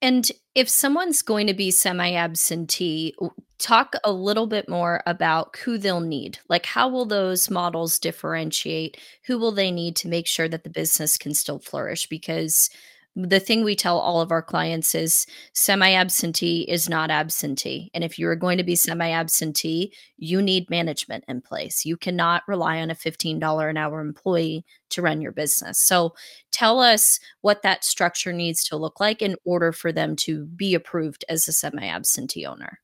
And 0.01 0.31
if 0.55 0.69
someone's 0.69 1.21
going 1.21 1.47
to 1.47 1.53
be 1.53 1.71
semi 1.71 2.13
absentee, 2.13 3.15
talk 3.57 3.95
a 4.03 4.11
little 4.11 4.47
bit 4.47 4.69
more 4.69 5.03
about 5.05 5.57
who 5.57 5.77
they'll 5.77 5.99
need. 5.99 6.39
Like, 6.47 6.65
how 6.65 6.87
will 6.87 7.05
those 7.05 7.49
models 7.49 7.99
differentiate? 7.99 8.97
Who 9.25 9.37
will 9.37 9.51
they 9.51 9.71
need 9.71 9.95
to 9.97 10.07
make 10.07 10.27
sure 10.27 10.47
that 10.47 10.63
the 10.63 10.69
business 10.69 11.17
can 11.17 11.33
still 11.33 11.59
flourish? 11.59 12.07
Because 12.07 12.69
the 13.15 13.39
thing 13.39 13.63
we 13.63 13.75
tell 13.75 13.97
all 13.97 14.21
of 14.21 14.31
our 14.31 14.41
clients 14.41 14.93
is 14.93 15.25
semi 15.53 15.91
absentee 15.93 16.61
is 16.61 16.87
not 16.87 17.09
absentee. 17.09 17.89
And 17.93 18.03
if 18.03 18.19
you're 18.19 18.35
going 18.35 18.57
to 18.57 18.63
be 18.63 18.75
semi 18.75 19.09
absentee, 19.09 19.93
you 20.17 20.41
need 20.41 20.69
management 20.69 21.23
in 21.27 21.41
place. 21.41 21.85
You 21.85 21.97
cannot 21.97 22.43
rely 22.47 22.79
on 22.79 22.91
a 22.91 22.95
$15 22.95 23.69
an 23.69 23.77
hour 23.77 23.99
employee 23.99 24.63
to 24.91 25.01
run 25.01 25.21
your 25.21 25.31
business. 25.31 25.81
So 25.81 26.13
tell 26.51 26.79
us 26.79 27.19
what 27.41 27.63
that 27.63 27.83
structure 27.83 28.33
needs 28.33 28.63
to 28.65 28.77
look 28.77 28.99
like 28.99 29.21
in 29.21 29.35
order 29.43 29.71
for 29.71 29.91
them 29.91 30.15
to 30.17 30.45
be 30.45 30.73
approved 30.73 31.25
as 31.29 31.47
a 31.47 31.53
semi 31.53 31.85
absentee 31.85 32.45
owner. 32.45 32.79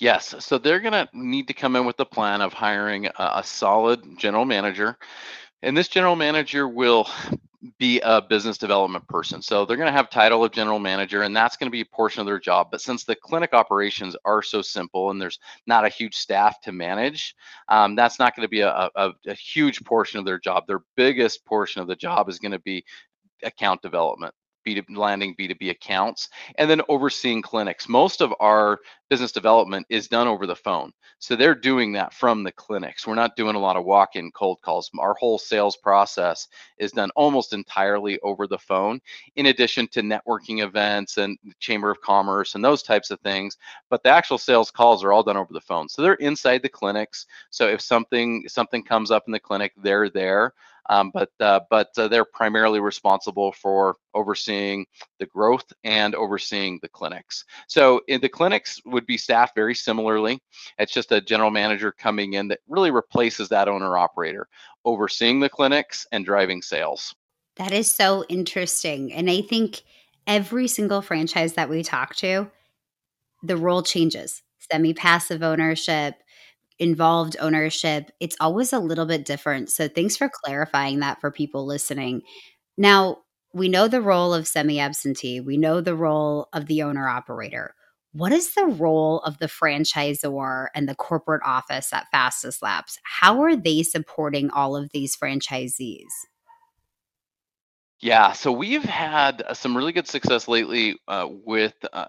Yes, 0.00 0.34
so 0.38 0.58
they're 0.58 0.80
going 0.80 0.92
to 0.92 1.08
need 1.12 1.48
to 1.48 1.54
come 1.54 1.74
in 1.74 1.84
with 1.84 1.98
a 1.98 2.04
plan 2.04 2.40
of 2.40 2.52
hiring 2.52 3.06
a, 3.06 3.12
a 3.36 3.42
solid 3.44 4.00
general 4.16 4.44
manager. 4.44 4.96
And 5.62 5.76
this 5.76 5.88
general 5.88 6.14
manager 6.14 6.68
will 6.68 7.08
be 7.78 8.00
a 8.00 8.22
business 8.22 8.56
development 8.56 9.06
person. 9.08 9.42
So 9.42 9.64
they're 9.64 9.76
going 9.76 9.88
to 9.88 9.92
have 9.92 10.10
title 10.10 10.44
of 10.44 10.52
general 10.52 10.78
manager 10.78 11.22
and 11.22 11.34
that's 11.34 11.56
going 11.56 11.66
to 11.66 11.72
be 11.72 11.80
a 11.80 11.86
portion 11.86 12.20
of 12.20 12.26
their 12.26 12.38
job. 12.38 12.68
But 12.70 12.80
since 12.80 13.04
the 13.04 13.16
clinic 13.16 13.52
operations 13.52 14.16
are 14.24 14.42
so 14.42 14.62
simple 14.62 15.10
and 15.10 15.20
there's 15.20 15.40
not 15.66 15.84
a 15.84 15.88
huge 15.88 16.14
staff 16.14 16.60
to 16.62 16.72
manage, 16.72 17.34
um, 17.68 17.96
that's 17.96 18.18
not 18.18 18.36
going 18.36 18.44
to 18.44 18.50
be 18.50 18.60
a, 18.60 18.90
a, 18.94 19.12
a 19.26 19.34
huge 19.34 19.82
portion 19.84 20.20
of 20.20 20.24
their 20.24 20.38
job. 20.38 20.66
Their 20.66 20.82
biggest 20.96 21.44
portion 21.44 21.82
of 21.82 21.88
the 21.88 21.96
job 21.96 22.28
is 22.28 22.38
going 22.38 22.52
to 22.52 22.60
be 22.60 22.84
account 23.42 23.82
development 23.82 24.34
B2, 24.66 24.96
landing 24.96 25.34
B2B 25.38 25.70
accounts, 25.70 26.28
and 26.56 26.68
then 26.68 26.82
overseeing 26.88 27.42
clinics. 27.42 27.88
Most 27.88 28.20
of 28.20 28.34
our 28.40 28.80
business 29.08 29.32
development 29.32 29.86
is 29.88 30.08
done 30.08 30.28
over 30.28 30.46
the 30.46 30.54
phone. 30.54 30.92
So 31.18 31.34
they're 31.34 31.54
doing 31.54 31.92
that 31.92 32.12
from 32.12 32.44
the 32.44 32.52
clinics. 32.52 33.06
We're 33.06 33.14
not 33.14 33.36
doing 33.36 33.56
a 33.56 33.60
lot 33.60 33.76
of 33.76 33.84
walk 33.84 34.16
in 34.16 34.30
cold 34.32 34.60
calls. 34.62 34.90
Our 34.98 35.14
whole 35.14 35.38
sales 35.38 35.76
process 35.76 36.46
is 36.78 36.92
done 36.92 37.10
almost 37.16 37.52
entirely 37.52 38.18
over 38.20 38.46
the 38.46 38.58
phone, 38.58 39.00
in 39.36 39.46
addition 39.46 39.88
to 39.88 40.02
networking 40.02 40.62
events 40.62 41.16
and 41.16 41.38
Chamber 41.58 41.90
of 41.90 42.00
Commerce 42.00 42.54
and 42.54 42.64
those 42.64 42.82
types 42.82 43.10
of 43.10 43.20
things. 43.20 43.56
But 43.90 44.02
the 44.02 44.10
actual 44.10 44.38
sales 44.38 44.70
calls 44.70 45.02
are 45.02 45.12
all 45.12 45.22
done 45.22 45.36
over 45.36 45.52
the 45.52 45.60
phone. 45.60 45.88
So 45.88 46.02
they're 46.02 46.14
inside 46.14 46.62
the 46.62 46.68
clinics. 46.68 47.26
So 47.50 47.66
if 47.66 47.80
something 47.80 48.44
something 48.46 48.84
comes 48.84 49.10
up 49.10 49.24
in 49.26 49.32
the 49.32 49.40
clinic, 49.40 49.72
they're 49.76 50.10
there. 50.10 50.52
Um, 50.88 51.10
but 51.12 51.30
uh, 51.40 51.60
but 51.70 51.88
uh, 51.98 52.08
they're 52.08 52.24
primarily 52.24 52.80
responsible 52.80 53.52
for 53.52 53.96
overseeing 54.14 54.86
the 55.18 55.26
growth 55.26 55.70
and 55.84 56.14
overseeing 56.14 56.78
the 56.82 56.88
clinics. 56.88 57.44
So 57.68 58.00
in 58.08 58.20
the 58.20 58.28
clinics 58.28 58.80
would 58.86 59.06
be 59.06 59.18
staffed 59.18 59.54
very 59.54 59.74
similarly. 59.74 60.38
It's 60.78 60.92
just 60.92 61.12
a 61.12 61.20
general 61.20 61.50
manager 61.50 61.92
coming 61.92 62.34
in 62.34 62.48
that 62.48 62.60
really 62.68 62.90
replaces 62.90 63.48
that 63.50 63.68
owner 63.68 63.98
operator, 63.98 64.48
overseeing 64.84 65.40
the 65.40 65.50
clinics 65.50 66.06
and 66.12 66.24
driving 66.24 66.62
sales. 66.62 67.14
That 67.56 67.72
is 67.72 67.90
so 67.90 68.24
interesting, 68.28 69.12
and 69.12 69.28
I 69.28 69.42
think 69.42 69.82
every 70.26 70.68
single 70.68 71.02
franchise 71.02 71.54
that 71.54 71.68
we 71.68 71.82
talk 71.82 72.14
to, 72.16 72.50
the 73.42 73.56
role 73.56 73.82
changes. 73.82 74.42
Semi 74.70 74.92
passive 74.92 75.42
ownership, 75.42 76.14
involved 76.78 77.36
ownership, 77.40 78.10
it's 78.20 78.36
always 78.40 78.72
a 78.72 78.78
little 78.78 79.06
bit 79.06 79.24
different. 79.24 79.70
So 79.70 79.88
thanks 79.88 80.16
for 80.16 80.28
clarifying 80.28 81.00
that 81.00 81.20
for 81.20 81.30
people 81.30 81.66
listening. 81.66 82.22
Now, 82.76 83.18
we 83.52 83.68
know 83.68 83.88
the 83.88 84.02
role 84.02 84.34
of 84.34 84.46
semi 84.46 84.78
absentee, 84.78 85.40
we 85.40 85.56
know 85.56 85.80
the 85.80 85.94
role 85.94 86.48
of 86.52 86.66
the 86.66 86.82
owner 86.82 87.08
operator. 87.08 87.74
What 88.12 88.32
is 88.32 88.54
the 88.54 88.66
role 88.66 89.20
of 89.20 89.38
the 89.38 89.46
franchisor 89.46 90.68
and 90.74 90.88
the 90.88 90.94
corporate 90.94 91.42
office 91.44 91.92
at 91.92 92.06
Fastest 92.10 92.62
Labs? 92.62 92.98
How 93.04 93.42
are 93.42 93.54
they 93.56 93.82
supporting 93.82 94.50
all 94.50 94.76
of 94.76 94.90
these 94.92 95.16
franchisees? 95.16 96.08
Yeah, 98.00 98.32
so 98.32 98.52
we've 98.52 98.84
had 98.84 99.42
uh, 99.42 99.54
some 99.54 99.76
really 99.76 99.92
good 99.92 100.06
success 100.06 100.46
lately 100.46 100.98
uh, 101.08 101.26
with 101.28 101.74
uh, 101.92 102.06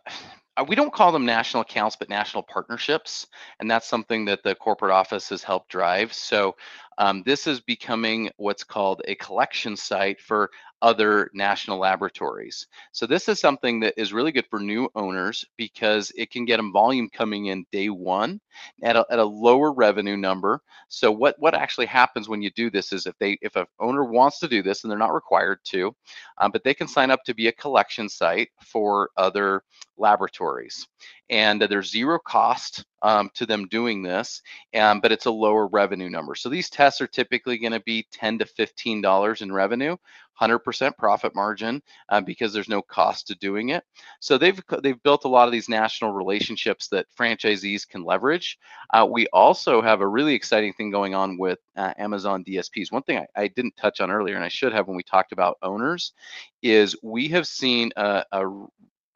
Uh, 0.59 0.65
we 0.67 0.75
don't 0.75 0.93
call 0.93 1.11
them 1.11 1.25
national 1.25 1.61
accounts, 1.61 1.95
but 1.95 2.09
national 2.09 2.43
partnerships. 2.43 3.27
And 3.59 3.71
that's 3.71 3.87
something 3.87 4.25
that 4.25 4.43
the 4.43 4.55
corporate 4.55 4.91
office 4.91 5.29
has 5.29 5.41
helped 5.43 5.69
drive. 5.69 6.13
So 6.13 6.55
um, 6.99 7.23
this 7.25 7.47
is 7.47 7.61
becoming 7.61 8.29
what's 8.35 8.63
called 8.63 9.01
a 9.07 9.15
collection 9.15 9.75
site 9.77 10.19
for 10.19 10.51
other 10.81 11.29
national 11.33 11.79
laboratories. 11.79 12.67
So 12.91 13.05
this 13.05 13.27
is 13.29 13.39
something 13.39 13.79
that 13.81 13.93
is 13.97 14.13
really 14.13 14.31
good 14.31 14.45
for 14.49 14.59
new 14.59 14.89
owners 14.95 15.45
because 15.57 16.11
it 16.15 16.29
can 16.29 16.45
get 16.45 16.57
them 16.57 16.71
volume 16.73 17.09
coming 17.09 17.47
in 17.47 17.65
day 17.71 17.89
one 17.89 18.39
at 18.83 18.97
a, 18.97 19.05
at 19.09 19.19
a 19.19 19.23
lower 19.23 19.73
revenue 19.73 20.17
number. 20.17 20.61
So 20.89 21.11
what 21.11 21.35
what 21.39 21.53
actually 21.53 21.85
happens 21.87 22.27
when 22.27 22.41
you 22.41 22.51
do 22.51 22.69
this 22.69 22.91
is 22.91 23.05
if 23.05 23.15
they 23.19 23.37
if 23.41 23.55
an 23.55 23.65
owner 23.79 24.03
wants 24.03 24.39
to 24.39 24.47
do 24.47 24.61
this 24.61 24.83
and 24.83 24.91
they're 24.91 24.97
not 24.97 25.13
required 25.13 25.59
to, 25.65 25.95
um, 26.39 26.51
but 26.51 26.63
they 26.63 26.73
can 26.73 26.87
sign 26.87 27.11
up 27.11 27.23
to 27.25 27.33
be 27.33 27.47
a 27.47 27.53
collection 27.53 28.09
site 28.09 28.49
for 28.61 29.09
other 29.17 29.63
laboratories 29.97 30.87
and 31.29 31.61
there's 31.61 31.91
zero 31.91 32.19
cost 32.19 32.85
um, 33.01 33.29
to 33.35 33.45
them 33.45 33.67
doing 33.67 34.01
this, 34.01 34.41
um, 34.75 34.99
but 34.99 35.11
it's 35.11 35.27
a 35.27 35.31
lower 35.31 35.67
revenue 35.67 36.09
number. 36.09 36.35
So 36.35 36.49
these 36.49 36.69
tests 36.69 37.01
are 37.01 37.07
typically 37.07 37.57
going 37.57 37.71
to 37.71 37.79
be 37.81 38.07
10 38.11 38.39
to 38.39 38.45
15 38.45 39.01
dollars 39.01 39.41
in 39.41 39.51
revenue, 39.51 39.95
100% 40.39 40.97
profit 40.97 41.35
margin 41.35 41.81
uh, 42.09 42.21
because 42.21 42.53
there's 42.53 42.69
no 42.69 42.81
cost 42.81 43.27
to 43.27 43.35
doing 43.35 43.69
it. 43.69 43.83
So 44.19 44.37
they've 44.37 44.59
they've 44.81 45.01
built 45.03 45.25
a 45.25 45.29
lot 45.29 45.47
of 45.47 45.51
these 45.51 45.69
national 45.69 46.11
relationships 46.11 46.87
that 46.89 47.07
franchisees 47.17 47.87
can 47.87 48.03
leverage. 48.03 48.57
Uh, 48.93 49.07
we 49.09 49.27
also 49.27 49.81
have 49.81 50.01
a 50.01 50.07
really 50.07 50.33
exciting 50.33 50.73
thing 50.73 50.91
going 50.91 51.13
on 51.15 51.37
with 51.37 51.59
uh, 51.75 51.93
Amazon 51.97 52.43
DSPs. 52.43 52.91
One 52.91 53.03
thing 53.03 53.19
I, 53.19 53.43
I, 53.43 53.47
didn't 53.47 53.77
touch 53.77 54.01
on 54.01 54.11
earlier, 54.11 54.35
and 54.35 54.43
I 54.43 54.49
should 54.49 54.73
have 54.73 54.87
when 54.87 54.97
we 54.97 55.03
talked 55.03 55.31
about 55.31 55.57
owners, 55.61 56.13
is 56.61 56.95
we 57.03 57.27
have 57.29 57.47
seen 57.47 57.91
a, 57.95 58.23
a 58.31 58.47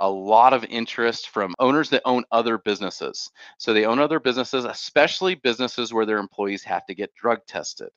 a 0.03 0.09
lot 0.09 0.51
of 0.51 0.65
interest 0.65 1.29
from 1.29 1.53
owners 1.59 1.89
that 1.89 2.01
own 2.03 2.25
other 2.29 2.57
businesses. 2.57 3.31
So 3.57 3.73
they 3.73 3.85
own 3.85 3.99
other 3.99 4.19
businesses, 4.19 4.65
especially 4.65 5.35
businesses 5.35 5.93
where 5.93 6.05
their 6.05 6.17
employees 6.17 6.61
have 6.63 6.85
to 6.87 6.93
get 6.93 7.15
drug 7.15 7.39
tested. 7.47 7.87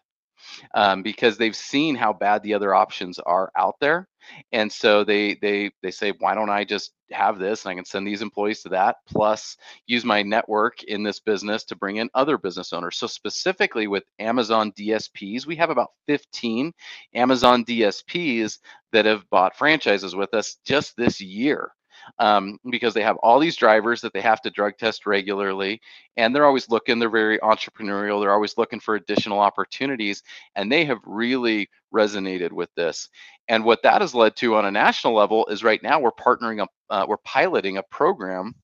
Um, 0.75 1.03
because 1.03 1.37
they've 1.37 1.57
seen 1.57 1.97
how 1.97 2.13
bad 2.13 2.43
the 2.43 2.55
other 2.55 2.75
options 2.75 3.19
are 3.19 3.51
out 3.57 3.75
there, 3.81 4.07
and 4.53 4.71
so 4.71 5.03
they 5.03 5.35
they 5.37 5.73
they 5.83 5.91
say, 5.91 6.13
why 6.19 6.35
don't 6.35 6.51
I 6.51 6.63
just 6.63 6.93
have 7.11 7.39
this 7.39 7.65
and 7.65 7.73
I 7.73 7.75
can 7.75 7.87
send 7.87 8.07
these 8.07 8.23
employees 8.23 8.63
to 8.63 8.69
that, 8.69 8.97
plus 9.09 9.57
use 9.87 10.05
my 10.05 10.23
network 10.23 10.83
in 10.85 11.03
this 11.03 11.21
business 11.21 11.65
to 11.65 11.77
bring 11.77 11.97
in 11.97 12.11
other 12.15 12.37
business 12.39 12.73
owners. 12.75 12.99
So 12.99 13.07
specifically 13.07 13.87
with 13.89 14.05
Amazon 14.19 14.73
DSPs, 14.73 15.47
we 15.47 15.57
have 15.57 15.71
about 15.71 15.93
15 16.07 16.73
Amazon 17.15 17.65
DSPs 17.65 18.59
that 18.93 19.07
have 19.07 19.29
bought 19.31 19.57
franchises 19.57 20.15
with 20.15 20.35
us 20.35 20.59
just 20.65 20.97
this 20.97 21.21
year 21.21 21.73
um, 22.19 22.59
because 22.71 22.95
they 22.95 23.03
have 23.03 23.17
all 23.17 23.39
these 23.39 23.57
drivers 23.57 24.01
that 24.01 24.13
they 24.13 24.21
have 24.21 24.41
to 24.43 24.51
drug 24.51 24.77
test 24.79 25.07
regularly 25.07 25.81
and 26.17 26.35
they're 26.35 26.47
always 26.47 26.69
looking 26.69 26.99
they're 26.99 27.11
very 27.11 27.39
entrepreneurial 27.39 28.21
they're 28.21 28.33
always 28.33 28.57
looking 28.57 28.81
for 28.81 28.95
additional 28.95 29.39
opportunities 29.39 30.23
and 30.55 30.71
they 30.71 30.85
have 30.85 30.99
really 31.05 31.69
resonated 31.95 32.53
with 32.53 32.71
this 32.75 33.09
and 33.49 33.65
what 33.65 33.83
that 33.83 34.01
has 34.01 34.15
led 34.15 34.37
to 34.37 34.57
on 34.57 34.67
a 34.67 34.71
national 34.71 35.15
level 35.15 35.47
is 35.47 35.65
right 35.65 35.83
now 35.83 35.99
we're 36.01 36.13
partnering 36.13 36.61
up 36.61 36.71
uh, 36.91 37.05
we're 37.09 37.17
piloting 37.19 37.79
a 37.79 37.83
program 37.85 38.55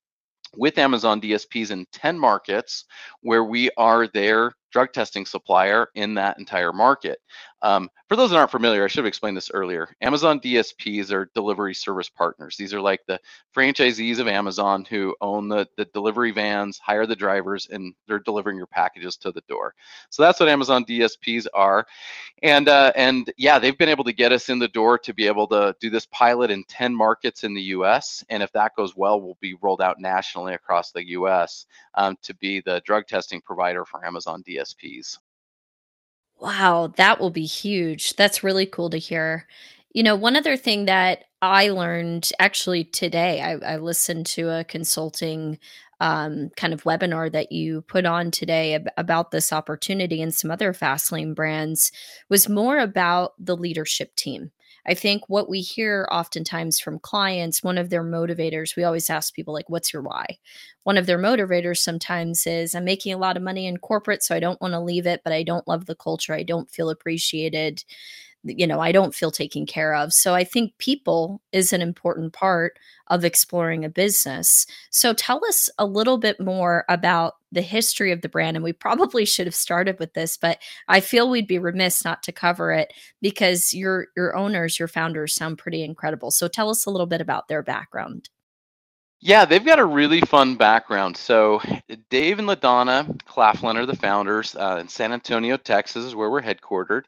with 0.57 0.79
Amazon 0.79 1.21
DSPs 1.21 1.71
in 1.71 1.87
10 1.93 2.19
markets 2.19 2.85
where 3.21 3.45
we 3.45 3.71
are 3.77 4.07
their 4.09 4.53
drug 4.71 4.93
testing 4.93 5.27
supplier 5.27 5.89
in 5.95 6.15
that 6.15 6.39
entire 6.39 6.73
market. 6.73 7.19
Um, 7.63 7.91
for 8.09 8.17
those 8.17 8.31
that 8.31 8.37
aren't 8.37 8.51
familiar, 8.51 8.85
I 8.85 8.89
should 8.89 8.99
have 8.99 9.07
explained 9.07 9.37
this 9.37 9.51
earlier. 9.55 9.95
Amazon 10.01 10.41
DSPs 10.41 11.13
are 11.13 11.31
delivery 11.35 11.75
service 11.75 12.09
partners. 12.09 12.57
These 12.57 12.75
are 12.75 12.81
like 12.81 13.01
the 13.07 13.21
franchisees 13.55 14.19
of 14.19 14.27
Amazon 14.27 14.85
who 14.85 15.15
own 15.21 15.49
the, 15.49 15.69
the 15.77 15.85
delivery 15.87 16.33
vans, 16.33 16.79
hire 16.79 17.07
the 17.07 17.15
drivers, 17.15 17.69
and 17.71 17.95
they're 18.07 18.19
delivering 18.19 18.57
your 18.57 18.67
packages 18.67 19.17
to 19.19 19.31
the 19.31 19.43
door. 19.49 19.75
So 20.11 20.23
that's 20.23 20.41
what 20.41 20.49
Amazon 20.49 20.85
DSPs 20.85 21.47
are. 21.55 21.87
And 22.43 22.69
uh, 22.69 22.93
and 22.97 23.33
yeah, 23.37 23.61
they've 23.61 23.79
been 23.79 23.89
able 23.89 24.05
to 24.05 24.13
get 24.13 24.33
us 24.33 24.49
in 24.49 24.59
the 24.59 24.69
door 24.69 24.99
to 24.99 25.15
be 25.15 25.29
able 25.29 25.47
to 25.49 25.75
do 25.81 25.89
this 25.89 26.07
pilot 26.07 26.51
in 26.51 26.65
10 26.65 26.95
markets 26.95 27.45
in 27.45 27.55
the 27.55 27.63
US. 27.63 28.25
And 28.29 28.43
if 28.43 28.51
that 28.53 28.75
goes 28.77 28.97
well, 28.97 29.21
we'll 29.21 29.39
be 29.41 29.55
rolled 29.63 29.81
out 29.81 30.01
nationally 30.01 30.55
across 30.55 30.91
the 30.91 31.11
US 31.11 31.67
um, 31.95 32.17
to 32.23 32.35
be 32.35 32.61
the 32.61 32.83
drug 32.85 33.07
testing 33.07 33.41
provider 33.41 33.85
for 33.85 34.05
Amazon 34.05 34.43
DSPs. 34.43 35.19
Wow, 36.43 36.93
that 36.97 37.21
will 37.21 37.31
be 37.31 37.47
huge. 37.47 38.17
That's 38.17 38.45
really 38.45 38.67
cool 38.67 38.91
to 38.91 38.99
hear. 38.99 39.47
You 39.95 40.03
know, 40.03 40.17
one 40.17 40.37
other 40.37 40.57
thing 40.57 40.87
that 40.87 41.25
I 41.41 41.69
learned 41.69 42.31
actually 42.41 42.85
today, 42.85 43.41
I, 43.43 43.75
I 43.75 43.77
listened 43.77 44.27
to 44.29 44.51
a 44.51 44.65
consulting 44.65 45.59
um, 46.01 46.51
kind 46.57 46.73
of 46.75 46.83
webinar 46.85 47.31
that 47.33 47.53
you 47.53 47.83
put 47.83 48.07
on 48.07 48.33
today 48.33 48.75
ab- 48.75 48.89
about 48.97 49.31
this 49.31 49.53
opportunity 49.53 50.21
and 50.21 50.35
some 50.35 50.51
other 50.51 50.73
Fastlane 50.73 51.35
brands 51.35 51.93
was 52.29 52.49
more 52.49 52.79
about 52.81 53.35
the 53.39 53.57
leadership 53.57 54.17
team. 54.17 54.51
I 54.87 54.95
think 54.95 55.23
what 55.29 55.49
we 55.49 55.61
hear 55.61 56.09
oftentimes 56.11 56.81
from 56.81 56.99
clients, 56.99 57.63
one 57.63 57.79
of 57.79 57.91
their 57.91 58.03
motivators, 58.05 58.77
we 58.77 58.85
always 58.85 59.09
ask 59.11 59.35
people, 59.35 59.55
like, 59.55 59.71
what's 59.71 59.93
your 59.93 60.03
why? 60.03 60.27
One 60.83 60.97
of 60.99 61.07
their 61.07 61.19
motivators 61.19 61.79
sometimes 61.79 62.47
is, 62.47 62.75
I'm 62.75 62.85
making 62.85 63.15
a 63.15 63.19
lot 63.19 63.37
of 63.37 63.43
money 63.45 63.67
in 63.67 63.77
corporate, 63.79 64.23
so 64.25 64.35
I 64.35 64.41
don't 64.41 64.61
want 64.61 64.73
to 64.75 64.81
leave 64.81 65.07
it, 65.07 65.21
but 65.23 65.33
I 65.33 65.45
don't 65.45 65.69
love 65.69 65.87
the 65.87 65.95
culture. 65.95 66.35
I 66.35 66.43
don't 66.43 66.71
feel 66.71 66.91
appreciated 66.91 67.85
you 68.45 68.67
know, 68.67 68.81
I 68.81 68.93
don't 68.93 69.15
feel 69.15 69.31
taken 69.31 69.67
care 69.67 69.95
of. 69.95 70.13
So 70.13 70.35
I 70.35 70.45
think 70.45 70.77
people 70.79 71.41
is 71.53 71.73
an 71.73 71.81
important 71.81 72.33
part 72.33 72.79
of 73.09 73.25
exploring 73.25 73.85
a 73.85 73.89
business. 73.89 74.67
So 74.91 75.13
tell 75.13 75.45
us 75.47 75.69
a 75.79 75.87
little 75.87 76.19
bit 76.19 76.41
more 76.41 76.85
about 76.89 77.35
the 77.53 77.63
history 77.63 78.11
of 78.11 78.23
the 78.23 78.29
brand. 78.29 78.57
And 78.57 78.65
we 78.65 78.73
probably 78.73 79.25
should 79.27 79.47
have 79.47 79.55
started 79.55 79.99
with 79.99 80.15
this, 80.15 80.37
but 80.37 80.59
I 80.89 81.01
feel 81.01 81.31
we'd 81.31 81.47
be 81.47 81.59
remiss 81.59 82.05
not 82.05 82.23
to 82.25 82.33
cover 82.33 82.73
it 82.73 82.93
because 83.21 83.73
your 83.73 84.09
your 84.17 84.37
owners, 84.37 84.79
your 84.79 84.89
founders 84.89 85.35
sound 85.35 85.59
pretty 85.59 85.83
incredible. 85.83 86.31
So 86.31 86.49
tell 86.49 86.71
us 86.71 86.87
a 86.87 86.91
little 86.91 87.07
bit 87.07 87.21
about 87.21 87.49
their 87.49 87.63
background. 87.63 88.29
Yeah, 89.25 89.45
they've 89.47 89.65
got 89.65 89.79
a 89.79 89.85
really 89.87 90.21
fun 90.21 90.57
background. 90.57 91.17
So, 91.17 91.61
Dave 92.11 92.41
and 92.41 92.49
LaDonna 92.49 93.25
Claflin 93.25 93.77
are 93.77 93.87
the 93.87 93.97
founders 93.97 94.57
uh, 94.57 94.79
in 94.81 94.89
San 94.89 95.13
Antonio, 95.13 95.57
Texas, 95.57 96.05
is 96.05 96.17
where 96.17 96.29
we're 96.31 96.43
headquartered, 96.43 97.05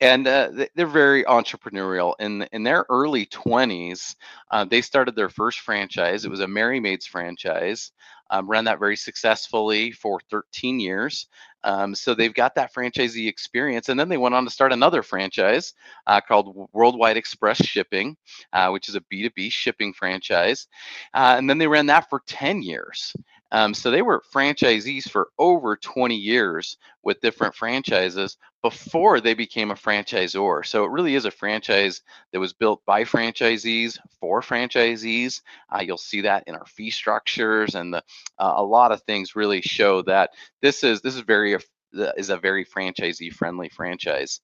and 0.00 0.28
uh, 0.28 0.50
they're 0.76 0.86
very 0.86 1.24
entrepreneurial. 1.24 2.14
In 2.20 2.42
in 2.52 2.62
their 2.62 2.86
early 2.88 3.26
20s, 3.26 4.16
uh, 4.52 4.64
they 4.64 4.80
started 4.80 5.16
their 5.16 5.28
first 5.28 5.60
franchise. 5.60 6.24
It 6.24 6.30
was 6.30 6.40
a 6.40 6.48
Merry 6.48 6.80
Maids 6.80 7.06
franchise. 7.06 7.92
Um, 8.30 8.48
ran 8.48 8.64
that 8.64 8.80
very 8.80 8.96
successfully 8.96 9.92
for 9.92 10.20
13 10.30 10.80
years. 10.80 11.28
Um, 11.66 11.94
so 11.96 12.14
they've 12.14 12.32
got 12.32 12.54
that 12.54 12.72
franchisee 12.72 13.28
experience. 13.28 13.88
And 13.88 13.98
then 13.98 14.08
they 14.08 14.16
went 14.16 14.34
on 14.34 14.44
to 14.44 14.50
start 14.50 14.72
another 14.72 15.02
franchise 15.02 15.74
uh, 16.06 16.20
called 16.20 16.68
Worldwide 16.72 17.16
Express 17.16 17.58
Shipping, 17.58 18.16
uh, 18.52 18.70
which 18.70 18.88
is 18.88 18.94
a 18.94 19.00
B2B 19.12 19.50
shipping 19.50 19.92
franchise. 19.92 20.68
Uh, 21.12 21.34
and 21.36 21.50
then 21.50 21.58
they 21.58 21.66
ran 21.66 21.86
that 21.86 22.08
for 22.08 22.22
10 22.26 22.62
years. 22.62 23.12
Um, 23.52 23.74
so 23.74 23.90
they 23.90 24.02
were 24.02 24.22
franchisees 24.32 25.08
for 25.08 25.28
over 25.38 25.76
20 25.76 26.14
years 26.16 26.76
with 27.02 27.20
different 27.20 27.54
franchises 27.54 28.36
before 28.62 29.20
they 29.20 29.34
became 29.34 29.70
a 29.70 29.74
franchisor. 29.74 30.66
So 30.66 30.84
it 30.84 30.90
really 30.90 31.14
is 31.14 31.24
a 31.24 31.30
franchise 31.30 32.02
that 32.32 32.40
was 32.40 32.52
built 32.52 32.84
by 32.84 33.04
franchisees 33.04 33.98
for 34.20 34.40
franchisees. 34.40 35.40
Uh, 35.70 35.82
you'll 35.82 35.98
see 35.98 36.22
that 36.22 36.44
in 36.48 36.56
our 36.56 36.66
fee 36.66 36.90
structures, 36.90 37.76
and 37.76 37.94
the, 37.94 38.02
uh, 38.38 38.54
a 38.56 38.64
lot 38.64 38.90
of 38.90 39.02
things 39.02 39.36
really 39.36 39.60
show 39.60 40.02
that 40.02 40.30
this 40.62 40.82
is 40.82 41.00
this 41.00 41.14
is 41.14 41.20
very 41.20 41.56
is 41.92 42.30
a 42.30 42.36
very 42.36 42.64
franchisee 42.64 43.32
friendly 43.32 43.68
franchise. 43.68 44.40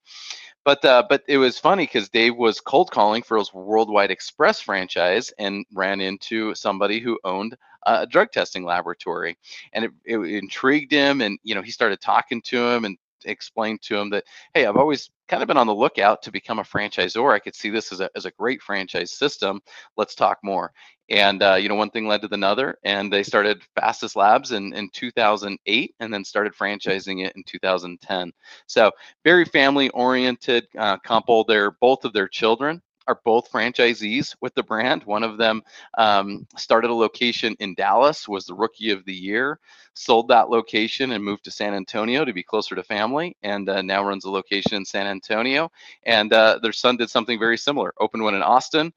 But 0.64 0.84
uh, 0.84 1.02
but 1.08 1.24
it 1.26 1.38
was 1.38 1.58
funny 1.58 1.84
because 1.84 2.08
Dave 2.08 2.36
was 2.36 2.60
cold 2.60 2.92
calling 2.92 3.22
for 3.22 3.36
his 3.36 3.52
Worldwide 3.52 4.12
Express 4.12 4.60
franchise 4.60 5.32
and 5.36 5.66
ran 5.72 6.00
into 6.00 6.54
somebody 6.54 7.00
who 7.00 7.18
owned 7.24 7.56
a 7.86 8.06
drug 8.06 8.30
testing 8.32 8.64
laboratory, 8.64 9.36
and 9.72 9.84
it, 9.84 9.90
it 10.04 10.18
intrigued 10.18 10.92
him. 10.92 11.20
And 11.20 11.38
you 11.42 11.54
know 11.54 11.62
he 11.62 11.70
started 11.70 12.00
talking 12.00 12.42
to 12.42 12.66
him 12.66 12.84
and 12.84 12.96
explained 13.24 13.82
to 13.82 13.96
him 13.96 14.10
that 14.10 14.24
hey, 14.54 14.66
I've 14.66 14.76
always 14.76 15.10
kind 15.28 15.42
of 15.42 15.46
been 15.46 15.56
on 15.56 15.66
the 15.66 15.74
lookout 15.74 16.22
to 16.22 16.32
become 16.32 16.58
a 16.58 16.64
franchisor. 16.64 17.32
I 17.32 17.38
could 17.38 17.54
see 17.54 17.70
this 17.70 17.92
as 17.92 18.00
a 18.00 18.10
as 18.16 18.26
a 18.26 18.30
great 18.32 18.62
franchise 18.62 19.12
system. 19.12 19.60
Let's 19.96 20.14
talk 20.14 20.38
more. 20.42 20.72
And 21.08 21.42
uh, 21.42 21.54
you 21.54 21.68
know, 21.68 21.74
one 21.74 21.90
thing 21.90 22.06
led 22.06 22.22
to 22.22 22.28
another, 22.32 22.78
and 22.84 23.12
they 23.12 23.22
started 23.22 23.62
Fastest 23.78 24.16
Labs 24.16 24.52
in, 24.52 24.72
in 24.72 24.88
2008, 24.92 25.94
and 26.00 26.14
then 26.14 26.24
started 26.24 26.54
franchising 26.54 27.26
it 27.26 27.34
in 27.36 27.42
2010. 27.44 28.32
So 28.66 28.90
very 29.24 29.44
family 29.44 29.90
oriented 29.90 30.66
uh, 30.78 30.96
couple. 30.98 31.44
They're 31.44 31.72
both 31.72 32.04
of 32.04 32.12
their 32.12 32.28
children 32.28 32.80
are 33.06 33.20
both 33.24 33.50
franchisees 33.50 34.34
with 34.40 34.54
the 34.54 34.62
brand. 34.62 35.04
One 35.04 35.22
of 35.22 35.38
them 35.38 35.62
um, 35.98 36.46
started 36.56 36.90
a 36.90 36.94
location 36.94 37.56
in 37.60 37.74
Dallas, 37.74 38.28
was 38.28 38.46
the 38.46 38.54
rookie 38.54 38.90
of 38.90 39.04
the 39.04 39.14
year, 39.14 39.58
sold 39.94 40.28
that 40.28 40.50
location 40.50 41.12
and 41.12 41.24
moved 41.24 41.44
to 41.44 41.50
San 41.50 41.74
Antonio 41.74 42.24
to 42.24 42.32
be 42.32 42.42
closer 42.42 42.74
to 42.74 42.82
family, 42.82 43.36
and 43.42 43.68
uh, 43.68 43.82
now 43.82 44.04
runs 44.04 44.24
a 44.24 44.30
location 44.30 44.76
in 44.76 44.84
San 44.84 45.06
Antonio. 45.06 45.70
And 46.04 46.32
uh, 46.32 46.58
their 46.62 46.72
son 46.72 46.96
did 46.96 47.10
something 47.10 47.38
very 47.38 47.58
similar, 47.58 47.92
opened 48.00 48.22
one 48.22 48.34
in 48.34 48.42
Austin. 48.42 48.92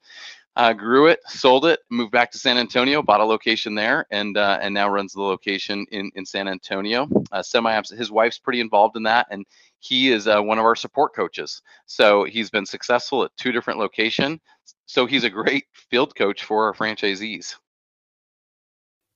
Uh, 0.56 0.72
grew 0.72 1.06
it, 1.08 1.20
sold 1.26 1.66
it, 1.66 1.80
moved 1.90 2.12
back 2.12 2.30
to 2.30 2.38
San 2.38 2.56
Antonio, 2.56 3.02
bought 3.02 3.20
a 3.20 3.24
location 3.24 3.74
there, 3.74 4.06
and 4.10 4.38
uh, 4.38 4.58
and 4.62 4.72
now 4.72 4.88
runs 4.88 5.12
the 5.12 5.20
location 5.20 5.84
in 5.90 6.10
in 6.14 6.24
San 6.24 6.48
Antonio. 6.48 7.06
Uh, 7.30 7.42
semi, 7.42 7.78
his 7.94 8.10
wife's 8.10 8.38
pretty 8.38 8.60
involved 8.60 8.96
in 8.96 9.02
that, 9.02 9.26
and 9.30 9.44
he 9.80 10.10
is 10.10 10.26
uh, 10.26 10.40
one 10.40 10.58
of 10.58 10.64
our 10.64 10.76
support 10.76 11.14
coaches. 11.14 11.62
So 11.86 12.24
he's 12.24 12.50
been 12.50 12.66
successful 12.66 13.24
at 13.24 13.36
two 13.36 13.52
different 13.52 13.78
locations. 13.78 14.40
So 14.86 15.06
he's 15.06 15.24
a 15.24 15.30
great 15.30 15.64
field 15.72 16.14
coach 16.16 16.44
for 16.44 16.64
our 16.66 16.74
franchisees. 16.74 17.56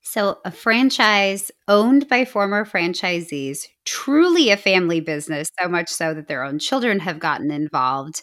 So, 0.03 0.39
a 0.47 0.51
franchise 0.51 1.51
owned 1.69 2.09
by 2.09 2.25
former 2.25 2.65
franchisees, 2.65 3.67
truly 3.85 4.51
a 4.51 4.57
family 4.57 4.99
business, 5.01 5.51
so 5.61 5.69
much 5.69 5.89
so 5.91 6.15
that 6.15 6.27
their 6.27 6.43
own 6.43 6.59
children 6.59 7.01
have 7.01 7.19
gotten 7.19 7.51
involved. 7.51 8.23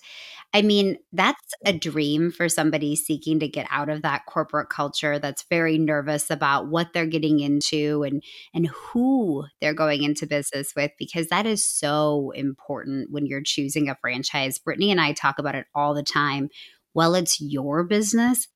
I 0.53 0.61
mean, 0.61 0.97
that's 1.11 1.53
a 1.65 1.73
dream 1.73 2.31
for 2.31 2.47
somebody 2.47 2.95
seeking 2.95 3.39
to 3.39 3.47
get 3.47 3.67
out 3.69 3.89
of 3.89 4.01
that 4.01 4.25
corporate 4.27 4.69
culture 4.69 5.19
that's 5.19 5.43
very 5.49 5.77
nervous 5.77 6.31
about 6.31 6.67
what 6.67 6.93
they're 6.93 7.05
getting 7.05 7.39
into 7.41 8.03
and 8.03 8.23
and 8.53 8.67
who 8.67 9.45
they're 9.61 9.73
going 9.73 10.03
into 10.03 10.25
business 10.25 10.73
with 10.75 10.91
because 10.97 11.27
that 11.27 11.45
is 11.45 11.65
so 11.65 12.31
important 12.31 13.11
when 13.11 13.25
you're 13.25 13.43
choosing 13.43 13.89
a 13.89 13.97
franchise. 13.99 14.57
Brittany 14.57 14.89
and 14.89 15.01
I 15.01 15.13
talk 15.13 15.37
about 15.37 15.55
it 15.55 15.67
all 15.75 15.93
the 15.93 16.03
time. 16.03 16.49
Well, 16.93 17.13
it's 17.13 17.39
your 17.41 17.83
business 17.83 18.47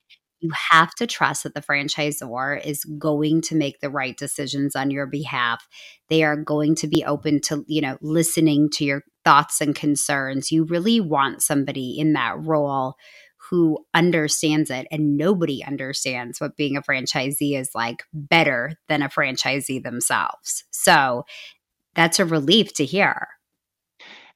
you 0.41 0.51
have 0.71 0.93
to 0.95 1.08
trust 1.08 1.43
that 1.43 1.54
the 1.54 1.62
franchisor 1.62 2.65
is 2.65 2.84
going 2.84 3.41
to 3.41 3.56
make 3.56 3.80
the 3.80 3.89
right 3.89 4.17
decisions 4.17 4.75
on 4.75 4.91
your 4.91 5.06
behalf. 5.06 5.67
They 6.10 6.23
are 6.23 6.36
going 6.36 6.75
to 6.75 6.88
be 6.88 7.06
open 7.06 7.39
to, 7.41 7.63
you 7.67 7.82
know, 7.82 7.97
listening 8.01 8.69
to 8.71 8.84
your 8.84 9.04
thoughts 9.23 9.62
and 9.62 9.75
concerns. 9.75 10.51
You 10.51 10.63
really 10.63 10.99
want 10.99 11.43
somebody 11.43 11.97
in 11.99 12.13
that 12.13 12.36
role 12.39 12.95
who 13.49 13.80
understands 13.93 14.69
it 14.69 14.88
and 14.91 15.17
nobody 15.17 15.63
understands 15.63 16.39
what 16.39 16.58
being 16.58 16.75
a 16.75 16.82
franchisee 16.82 17.58
is 17.58 17.69
like 17.75 18.04
better 18.13 18.73
than 18.88 19.01
a 19.01 19.10
franchisee 19.10 19.84
themselves. 19.84 20.63
So 20.71 21.23
that's 21.95 22.19
a 22.19 22.25
relief 22.25 22.73
to 22.75 22.86
hear. 22.86 23.27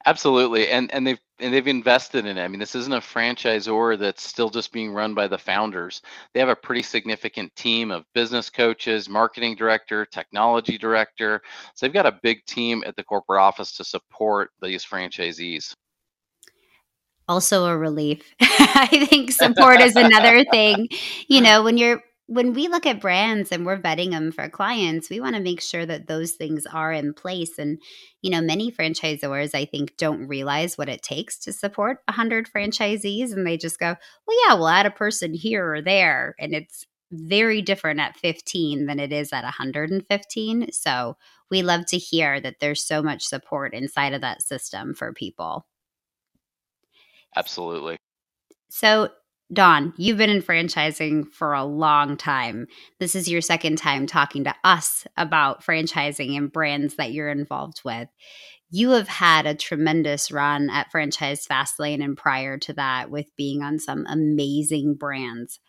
Absolutely, 0.06 0.68
and 0.68 0.92
and 0.94 1.04
they've 1.04 1.18
and 1.40 1.52
they've 1.52 1.66
invested 1.66 2.26
in 2.26 2.38
it. 2.38 2.42
I 2.42 2.46
mean, 2.46 2.60
this 2.60 2.76
isn't 2.76 2.92
a 2.92 3.00
franchisor 3.00 3.98
that's 3.98 4.22
still 4.22 4.48
just 4.48 4.72
being 4.72 4.92
run 4.92 5.14
by 5.14 5.26
the 5.26 5.36
founders. 5.36 6.00
They 6.32 6.38
have 6.38 6.48
a 6.48 6.54
pretty 6.54 6.82
significant 6.82 7.54
team 7.56 7.90
of 7.90 8.04
business 8.14 8.48
coaches, 8.48 9.08
marketing 9.08 9.56
director, 9.56 10.06
technology 10.06 10.78
director. 10.78 11.42
So 11.74 11.84
they've 11.84 11.92
got 11.92 12.06
a 12.06 12.20
big 12.22 12.44
team 12.46 12.84
at 12.86 12.94
the 12.94 13.02
corporate 13.02 13.40
office 13.40 13.76
to 13.78 13.84
support 13.84 14.50
these 14.62 14.84
franchisees. 14.84 15.74
Also 17.26 17.66
a 17.66 17.76
relief. 17.76 18.32
I 18.40 19.06
think 19.10 19.32
support 19.32 19.80
is 19.80 19.96
another 19.96 20.44
thing. 20.44 20.88
You 21.26 21.40
know, 21.40 21.64
when 21.64 21.78
you're 21.78 22.00
when 22.26 22.54
we 22.54 22.66
look 22.66 22.86
at 22.86 23.00
brands 23.00 23.52
and 23.52 23.64
we're 23.64 23.78
vetting 23.78 24.10
them 24.10 24.32
for 24.32 24.48
clients, 24.48 25.08
we 25.08 25.20
want 25.20 25.36
to 25.36 25.42
make 25.42 25.60
sure 25.60 25.86
that 25.86 26.08
those 26.08 26.32
things 26.32 26.66
are 26.66 26.92
in 26.92 27.14
place. 27.14 27.58
And, 27.58 27.80
you 28.20 28.30
know, 28.30 28.40
many 28.40 28.72
franchisors, 28.72 29.54
I 29.54 29.64
think, 29.64 29.96
don't 29.96 30.26
realize 30.26 30.76
what 30.76 30.88
it 30.88 31.02
takes 31.02 31.38
to 31.40 31.52
support 31.52 31.98
100 32.08 32.50
franchisees. 32.50 33.32
And 33.32 33.46
they 33.46 33.56
just 33.56 33.78
go, 33.78 33.94
well, 34.26 34.36
yeah, 34.46 34.54
we'll 34.54 34.68
add 34.68 34.86
a 34.86 34.90
person 34.90 35.34
here 35.34 35.74
or 35.74 35.80
there. 35.80 36.34
And 36.40 36.52
it's 36.52 36.84
very 37.12 37.62
different 37.62 38.00
at 38.00 38.16
15 38.16 38.86
than 38.86 38.98
it 38.98 39.12
is 39.12 39.32
at 39.32 39.44
115. 39.44 40.72
So 40.72 41.16
we 41.48 41.62
love 41.62 41.86
to 41.86 41.98
hear 41.98 42.40
that 42.40 42.56
there's 42.60 42.84
so 42.84 43.02
much 43.04 43.24
support 43.24 43.72
inside 43.72 44.12
of 44.12 44.22
that 44.22 44.42
system 44.42 44.94
for 44.94 45.12
people. 45.12 45.64
Absolutely. 47.36 47.98
So 48.68 49.10
Don, 49.52 49.94
you've 49.96 50.18
been 50.18 50.30
in 50.30 50.42
franchising 50.42 51.30
for 51.30 51.52
a 51.52 51.64
long 51.64 52.16
time. 52.16 52.66
This 52.98 53.14
is 53.14 53.28
your 53.28 53.40
second 53.40 53.78
time 53.78 54.06
talking 54.06 54.42
to 54.44 54.54
us 54.64 55.06
about 55.16 55.62
franchising 55.62 56.36
and 56.36 56.50
brands 56.50 56.96
that 56.96 57.12
you're 57.12 57.28
involved 57.28 57.82
with. 57.84 58.08
You 58.70 58.90
have 58.90 59.06
had 59.06 59.46
a 59.46 59.54
tremendous 59.54 60.32
run 60.32 60.68
at 60.68 60.90
Franchise 60.90 61.46
Fastlane 61.46 62.02
and 62.02 62.16
prior 62.16 62.58
to 62.58 62.72
that 62.72 63.08
with 63.08 63.36
being 63.36 63.62
on 63.62 63.78
some 63.78 64.04
amazing 64.08 64.94
brands. 64.94 65.60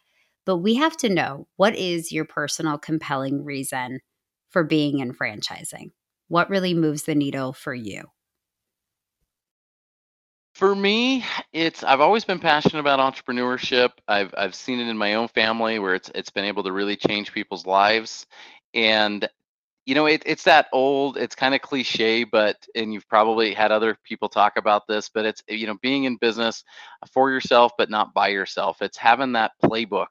But 0.44 0.58
we 0.58 0.76
have 0.76 0.98
to 0.98 1.10
know 1.10 1.48
what 1.58 1.76
is 1.76 2.12
your 2.12 2.26
personal 2.26 2.80
compelling 2.80 3.44
reason 3.44 4.00
for 4.50 4.64
being 4.64 5.00
in 5.00 5.14
franchising? 5.14 5.92
What 6.30 6.50
really 6.50 6.74
moves 6.74 7.04
the 7.04 7.14
needle 7.14 7.54
for 7.54 7.76
you? 7.76 8.06
For 10.58 10.76
me, 10.76 11.24
it's 11.54 11.84
I've 11.84 12.02
always 12.02 12.26
been 12.26 12.40
passionate 12.40 12.80
about 12.80 13.00
entrepreneurship. 13.00 13.92
I've 14.08 14.34
I've 14.36 14.56
seen 14.56 14.80
it 14.80 14.88
in 14.90 14.98
my 14.98 15.14
own 15.14 15.28
family 15.28 15.80
where 15.80 15.94
it's 15.94 16.10
it's 16.16 16.32
been 16.32 16.46
able 16.46 16.64
to 16.64 16.72
really 16.72 16.96
change 16.96 17.32
people's 17.32 17.68
lives. 17.68 18.26
And 18.74 19.30
you 19.86 19.96
know, 19.96 20.08
it, 20.08 20.24
it's 20.26 20.44
that 20.46 20.68
old, 20.74 21.18
it's 21.18 21.36
kind 21.36 21.56
of 21.56 21.62
cliche, 21.62 22.24
but 22.26 22.58
and 22.76 22.94
you've 22.94 23.08
probably 23.08 23.54
had 23.54 23.72
other 23.72 23.98
people 24.04 24.30
talk 24.30 24.58
about 24.58 24.88
this, 24.88 25.10
but 25.10 25.26
it's 25.26 25.44
you 25.48 25.68
know, 25.68 25.78
being 25.84 26.06
in 26.06 26.18
business 26.18 26.64
for 27.14 27.32
yourself 27.32 27.74
but 27.78 27.92
not 27.92 28.14
by 28.16 28.30
yourself. 28.30 28.82
It's 28.82 28.98
having 28.98 29.34
that 29.34 29.54
playbook 29.64 30.08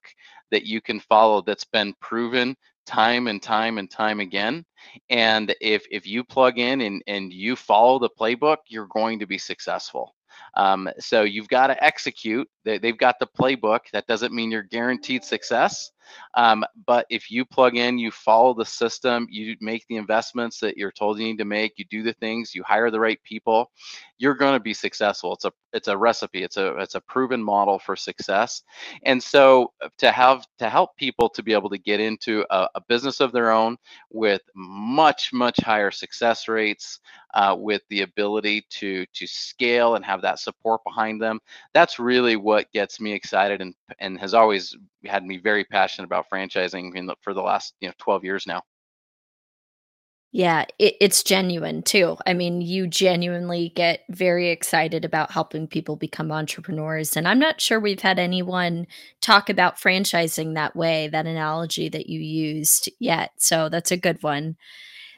that 0.52 0.66
you 0.66 0.80
can 0.80 1.00
follow 1.00 1.42
that's 1.42 1.64
been 1.64 1.94
proven 2.00 2.56
time 2.86 3.28
and 3.28 3.42
time 3.42 3.78
and 3.78 3.90
time 3.90 4.20
again 4.20 4.64
and 5.10 5.54
if 5.60 5.86
if 5.90 6.06
you 6.06 6.24
plug 6.24 6.58
in 6.58 6.82
and 6.82 7.02
and 7.08 7.32
you 7.32 7.56
follow 7.56 7.98
the 7.98 8.10
playbook 8.10 8.58
you're 8.68 8.88
going 8.88 9.20
to 9.20 9.26
be 9.26 9.38
successful 9.38 10.15
um, 10.54 10.88
so 10.98 11.22
you've 11.22 11.48
got 11.48 11.68
to 11.68 11.84
execute. 11.84 12.48
They, 12.64 12.78
have 12.82 12.98
got 12.98 13.18
the 13.18 13.26
playbook. 13.26 13.80
That 13.92 14.06
doesn't 14.06 14.32
mean 14.32 14.50
you're 14.50 14.62
guaranteed 14.62 15.24
success. 15.24 15.90
Um, 16.34 16.64
but 16.86 17.06
if 17.10 17.30
you 17.30 17.44
plug 17.44 17.76
in, 17.76 17.98
you 17.98 18.10
follow 18.10 18.54
the 18.54 18.64
system, 18.64 19.26
you 19.30 19.56
make 19.60 19.86
the 19.88 19.96
investments 19.96 20.60
that 20.60 20.76
you're 20.76 20.92
told 20.92 21.18
you 21.18 21.26
need 21.26 21.38
to 21.38 21.44
make, 21.44 21.78
you 21.78 21.84
do 21.90 22.02
the 22.02 22.12
things, 22.14 22.54
you 22.54 22.62
hire 22.62 22.90
the 22.90 23.00
right 23.00 23.22
people, 23.22 23.70
you're 24.18 24.34
going 24.34 24.54
to 24.54 24.60
be 24.60 24.74
successful. 24.74 25.32
It's 25.34 25.44
a 25.44 25.52
it's 25.72 25.88
a 25.88 25.96
recipe. 25.96 26.42
It's 26.42 26.56
a 26.56 26.74
it's 26.78 26.94
a 26.94 27.00
proven 27.00 27.42
model 27.42 27.78
for 27.78 27.96
success. 27.96 28.62
And 29.04 29.22
so 29.22 29.72
uh, 29.82 29.88
to 29.98 30.10
have 30.10 30.46
to 30.58 30.70
help 30.70 30.96
people 30.96 31.28
to 31.30 31.42
be 31.42 31.52
able 31.52 31.68
to 31.70 31.78
get 31.78 32.00
into 32.00 32.44
a, 32.50 32.68
a 32.76 32.80
business 32.88 33.20
of 33.20 33.32
their 33.32 33.50
own 33.50 33.76
with 34.10 34.40
much 34.54 35.32
much 35.32 35.58
higher 35.60 35.90
success 35.90 36.48
rates, 36.48 37.00
uh, 37.36 37.54
with 37.58 37.82
the 37.90 38.00
ability 38.02 38.64
to 38.70 39.04
to 39.12 39.26
scale 39.26 39.94
and 39.96 40.04
have 40.04 40.22
that 40.22 40.38
support 40.38 40.82
behind 40.84 41.20
them, 41.20 41.38
that's 41.74 41.98
really 41.98 42.36
what 42.36 42.72
gets 42.72 42.98
me 42.98 43.12
excited 43.12 43.60
and 43.60 43.74
and 43.98 44.18
has 44.18 44.32
always 44.32 44.74
had 45.06 45.24
me 45.24 45.38
very 45.38 45.64
passionate 45.64 46.06
about 46.06 46.26
franchising 46.32 46.94
in 46.96 47.06
the, 47.06 47.16
for 47.22 47.34
the 47.34 47.42
last 47.42 47.74
you 47.80 47.88
know 47.88 47.94
12 47.98 48.24
years 48.24 48.46
now. 48.46 48.62
Yeah, 50.32 50.66
it, 50.78 50.96
it's 51.00 51.22
genuine 51.22 51.82
too. 51.82 52.18
I 52.26 52.34
mean, 52.34 52.60
you 52.60 52.86
genuinely 52.86 53.72
get 53.74 54.00
very 54.10 54.50
excited 54.50 55.02
about 55.02 55.30
helping 55.30 55.66
people 55.66 55.96
become 55.96 56.30
entrepreneurs. 56.30 57.16
And 57.16 57.26
I'm 57.26 57.38
not 57.38 57.60
sure 57.60 57.80
we've 57.80 58.02
had 58.02 58.18
anyone 58.18 58.86
talk 59.22 59.48
about 59.48 59.78
franchising 59.78 60.54
that 60.54 60.76
way, 60.76 61.08
that 61.08 61.26
analogy 61.26 61.88
that 61.88 62.08
you 62.10 62.20
used 62.20 62.90
yet. 62.98 63.30
So 63.38 63.70
that's 63.70 63.90
a 63.90 63.96
good 63.96 64.22
one. 64.22 64.56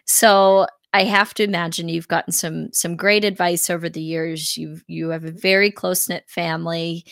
So 0.05 0.69
I 0.93 1.05
have 1.05 1.35
to 1.35 1.43
imagine 1.43 1.89
you've 1.89 2.09
gotten 2.09 2.33
some 2.33 2.73
some 2.73 2.97
great 2.97 3.25
advice 3.25 3.69
over 3.69 3.89
the 3.89 4.01
years. 4.01 4.57
You 4.57 4.79
you 4.87 5.11
have 5.11 5.25
a 5.25 5.31
very 5.31 5.71
close 5.71 6.09
knit 6.09 6.25
family, 6.29 7.05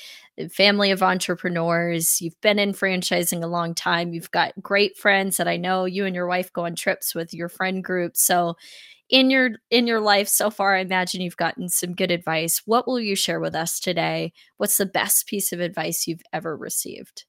family 0.51 0.91
of 0.91 1.03
entrepreneurs. 1.03 2.21
You've 2.21 2.41
been 2.41 2.59
in 2.59 2.73
franchising 2.73 3.43
a 3.43 3.47
long 3.49 3.75
time. 3.75 4.13
You've 4.13 4.31
got 4.31 4.53
great 4.63 4.97
friends 4.97 5.37
that 5.37 5.49
I 5.49 5.57
know 5.57 5.85
you 5.85 6.05
and 6.05 6.15
your 6.15 6.27
wife 6.27 6.53
go 6.53 6.65
on 6.65 6.75
trips 6.75 7.15
with 7.15 7.33
your 7.33 7.49
friend 7.49 7.83
group. 7.83 8.17
So 8.17 8.57
in 9.09 9.31
your 9.31 9.51
in 9.71 9.87
your 9.87 10.01
life 10.01 10.29
so 10.29 10.51
far, 10.51 10.77
I 10.77 10.81
imagine 10.81 11.21
you've 11.21 11.37
gotten 11.37 11.69
some 11.69 11.95
good 11.95 12.11
advice. 12.11 12.63
What 12.67 12.87
will 12.87 13.01
you 13.01 13.17
share 13.17 13.41
with 13.41 13.55
us 13.55 13.79
today? 13.81 14.33
What's 14.57 14.77
the 14.77 14.87
best 14.87 15.27
piece 15.27 15.53
of 15.53 15.61
advice 15.61 16.07
you've 16.07 16.23
ever 16.33 16.57
received? 16.57 17.25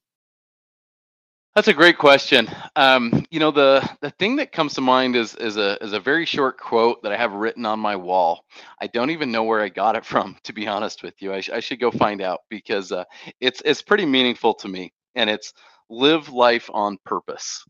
That's 1.54 1.68
a 1.68 1.74
great 1.74 1.98
question. 1.98 2.48
Um, 2.76 3.26
you 3.30 3.40
know, 3.40 3.50
the 3.50 3.86
the 4.00 4.10
thing 4.12 4.36
that 4.36 4.52
comes 4.52 4.74
to 4.74 4.80
mind 4.80 5.16
is 5.16 5.34
is 5.36 5.58
a 5.58 5.76
is 5.84 5.92
a 5.92 6.00
very 6.00 6.24
short 6.24 6.58
quote 6.58 7.02
that 7.02 7.12
I 7.12 7.16
have 7.18 7.32
written 7.34 7.66
on 7.66 7.78
my 7.80 7.96
wall. 7.96 8.46
I 8.80 8.86
don't 8.86 9.10
even 9.10 9.32
know 9.32 9.44
where 9.44 9.60
I 9.60 9.68
got 9.68 9.96
it 9.96 10.06
from, 10.06 10.38
to 10.44 10.54
be 10.54 10.66
honest 10.66 11.02
with 11.02 11.20
you. 11.20 11.34
I, 11.34 11.40
sh- 11.42 11.50
I 11.50 11.60
should 11.60 11.80
go 11.80 11.90
find 11.90 12.22
out 12.22 12.40
because 12.48 12.92
uh, 12.92 13.04
it's 13.40 13.60
it's 13.66 13.82
pretty 13.82 14.06
meaningful 14.06 14.54
to 14.54 14.68
me, 14.68 14.94
and 15.14 15.28
it's 15.28 15.52
live 15.90 16.30
life 16.30 16.70
on 16.72 16.98
purpose 17.04 17.64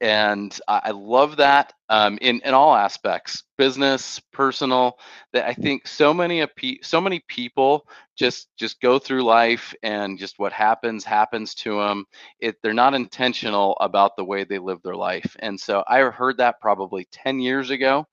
and 0.00 0.58
I, 0.68 0.80
love 0.92 1.36
that 1.38 1.74
um, 1.88 2.18
in 2.22 2.40
in 2.44 2.54
all 2.54 2.74
aspects, 2.74 3.44
business, 3.58 4.20
personal. 4.32 4.98
That 5.32 5.46
I 5.46 5.54
think 5.54 5.86
so 5.86 6.14
many 6.14 6.40
so 6.82 7.00
many 7.00 7.20
people 7.28 7.86
just 8.16 8.48
just 8.56 8.80
go 8.80 8.98
through 8.98 9.24
life 9.24 9.74
and 9.82 10.18
just 10.18 10.38
what 10.38 10.52
happens 10.52 11.04
happens 11.04 11.54
to 11.56 11.78
them. 11.80 12.06
It 12.40 12.56
they're 12.62 12.74
not 12.74 12.94
intentional 12.94 13.76
about 13.80 14.16
the 14.16 14.24
way 14.24 14.44
they 14.44 14.58
live 14.58 14.82
their 14.82 14.96
life, 14.96 15.36
and 15.40 15.58
so 15.60 15.84
I 15.88 16.00
heard 16.00 16.38
that 16.38 16.60
probably 16.60 17.06
ten 17.12 17.40
years 17.40 17.70
ago, 17.70 18.06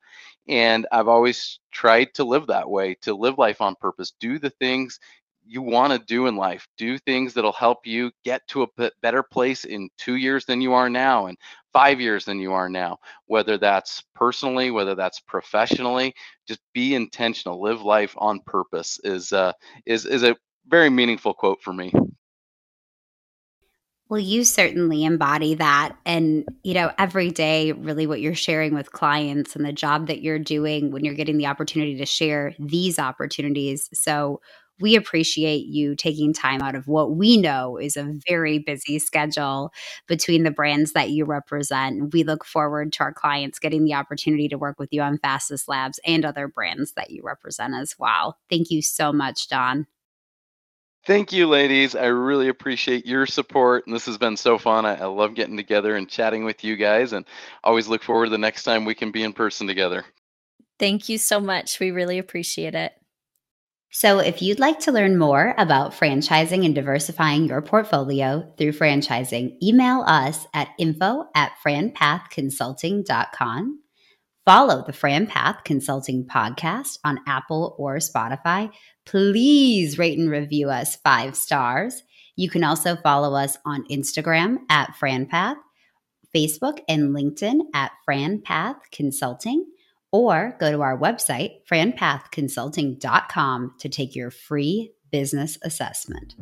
and 0.47 0.87
I've 0.91 1.07
always 1.09 1.59
tried 1.71 2.13
to 2.15 2.23
live 2.25 2.47
that 2.47 2.69
way, 2.69 2.95
to 3.03 3.13
live 3.15 3.37
life 3.37 3.61
on 3.61 3.75
purpose, 3.75 4.13
do 4.19 4.39
the 4.39 4.49
things 4.51 4.99
you 5.47 5.61
want 5.61 5.93
to 5.93 5.99
do 5.99 6.27
in 6.27 6.35
life. 6.35 6.67
Do 6.77 6.97
things 6.97 7.33
that'll 7.33 7.51
help 7.51 7.85
you 7.85 8.11
get 8.23 8.45
to 8.49 8.63
a 8.63 8.91
better 9.01 9.23
place 9.23 9.63
in 9.63 9.89
two 9.97 10.15
years 10.15 10.45
than 10.45 10.61
you 10.61 10.73
are 10.73 10.89
now, 10.89 11.27
and 11.27 11.37
five 11.73 12.01
years 12.01 12.25
than 12.25 12.39
you 12.39 12.53
are 12.53 12.69
now. 12.69 12.97
Whether 13.25 13.57
that's 13.57 14.03
personally, 14.13 14.71
whether 14.71 14.95
that's 14.95 15.19
professionally, 15.19 16.13
just 16.47 16.59
be 16.73 16.95
intentional. 16.95 17.61
Live 17.61 17.81
life 17.81 18.13
on 18.17 18.39
purpose 18.45 18.99
is 19.03 19.33
uh, 19.33 19.53
is 19.85 20.05
is 20.05 20.23
a 20.23 20.35
very 20.67 20.89
meaningful 20.89 21.33
quote 21.33 21.61
for 21.61 21.73
me. 21.73 21.93
Well, 24.09 24.19
you 24.19 24.45
certainly 24.45 25.03
embody 25.03 25.55
that. 25.55 25.95
And, 26.05 26.45
you 26.63 26.73
know, 26.73 26.91
every 26.97 27.29
day, 27.29 27.73
really 27.73 28.07
what 28.07 28.21
you're 28.21 28.35
sharing 28.35 28.73
with 28.73 28.93
clients 28.93 29.53
and 29.55 29.65
the 29.65 29.73
job 29.73 30.07
that 30.07 30.21
you're 30.21 30.39
doing 30.39 30.91
when 30.91 31.03
you're 31.03 31.13
getting 31.13 31.37
the 31.37 31.47
opportunity 31.47 31.97
to 31.97 32.05
share 32.05 32.53
these 32.57 32.99
opportunities. 32.99 33.89
So, 33.93 34.39
we 34.79 34.95
appreciate 34.95 35.65
you 35.65 35.95
taking 35.95 36.33
time 36.33 36.61
out 36.61 36.75
of 36.75 36.87
what 36.87 37.15
we 37.15 37.37
know 37.37 37.77
is 37.77 37.97
a 37.97 38.13
very 38.27 38.59
busy 38.59 38.99
schedule 38.99 39.71
between 40.07 40.43
the 40.43 40.51
brands 40.51 40.93
that 40.93 41.09
you 41.09 41.25
represent. 41.25 42.13
We 42.13 42.23
look 42.23 42.45
forward 42.45 42.93
to 42.93 43.03
our 43.03 43.13
clients 43.13 43.59
getting 43.59 43.83
the 43.85 43.93
opportunity 43.93 44.47
to 44.49 44.57
work 44.57 44.79
with 44.79 44.89
you 44.91 45.01
on 45.01 45.17
Fastest 45.17 45.67
Labs 45.67 45.99
and 46.05 46.25
other 46.25 46.47
brands 46.47 46.93
that 46.93 47.09
you 47.09 47.21
represent 47.23 47.73
as 47.73 47.95
well. 47.97 48.37
Thank 48.49 48.69
you 48.69 48.81
so 48.81 49.11
much, 49.11 49.47
Don. 49.47 49.87
Thank 51.05 51.31
you, 51.31 51.47
ladies. 51.47 51.95
I 51.95 52.07
really 52.07 52.49
appreciate 52.49 53.05
your 53.05 53.25
support. 53.25 53.87
And 53.87 53.95
this 53.95 54.05
has 54.07 54.17
been 54.17 54.35
so 54.35 54.57
fun. 54.57 54.85
I, 54.85 54.95
I, 54.95 55.05
love 55.05 55.35
getting 55.35 55.55
together 55.55 55.95
and 55.95 56.09
chatting 56.09 56.43
with 56.43 56.65
you 56.65 56.75
guys, 56.75 57.13
and 57.13 57.25
always 57.63 57.87
look 57.87 58.03
forward 58.03 58.25
to 58.25 58.31
the 58.31 58.37
next 58.37 58.63
time 58.63 58.83
we 58.83 58.93
can 58.93 59.11
be 59.11 59.23
in 59.23 59.31
person 59.31 59.67
together. 59.67 60.03
Thank 60.79 61.07
you 61.07 61.17
so 61.17 61.39
much. 61.39 61.79
We 61.79 61.91
really 61.91 62.19
appreciate 62.19 62.75
it. 62.75 62.93
So, 63.89 64.19
if 64.19 64.41
you'd 64.41 64.59
like 64.59 64.81
to 64.81 64.91
learn 64.91 65.17
more 65.17 65.55
about 65.57 65.93
franchising 65.93 66.65
and 66.65 66.75
diversifying 66.75 67.45
your 67.45 67.61
portfolio 67.61 68.51
through 68.57 68.73
franchising, 68.73 69.55
email 69.63 70.01
us 70.01 70.45
at 70.53 70.67
info 70.77 71.23
at 71.33 71.53
franpathconsulting.com. 71.65 73.79
Follow 74.45 74.83
the 74.85 74.91
FranPath 74.93 75.63
Consulting 75.63 76.25
podcast 76.25 76.99
on 77.03 77.19
Apple 77.27 77.75
or 77.77 77.97
Spotify. 77.97 78.71
Please 79.05 79.97
rate 79.97 80.17
and 80.17 80.29
review 80.29 80.69
us 80.69 80.95
five 80.97 81.35
stars. 81.35 82.03
You 82.37 82.49
can 82.49 82.63
also 82.63 82.95
follow 82.97 83.35
us 83.35 83.57
on 83.65 83.85
Instagram 83.89 84.57
at 84.69 84.93
FranPath, 85.01 85.55
Facebook 86.35 86.79
and 86.87 87.15
LinkedIn 87.15 87.61
at 87.73 87.91
FranPath 88.07 88.77
Consulting 88.91 89.65
or 90.11 90.55
go 90.59 90.71
to 90.71 90.81
our 90.81 90.97
website, 90.97 91.59
franpathconsulting.com, 91.69 93.75
to 93.79 93.89
take 93.89 94.15
your 94.15 94.31
free 94.31 94.91
business 95.11 95.57
assessment. 95.63 96.35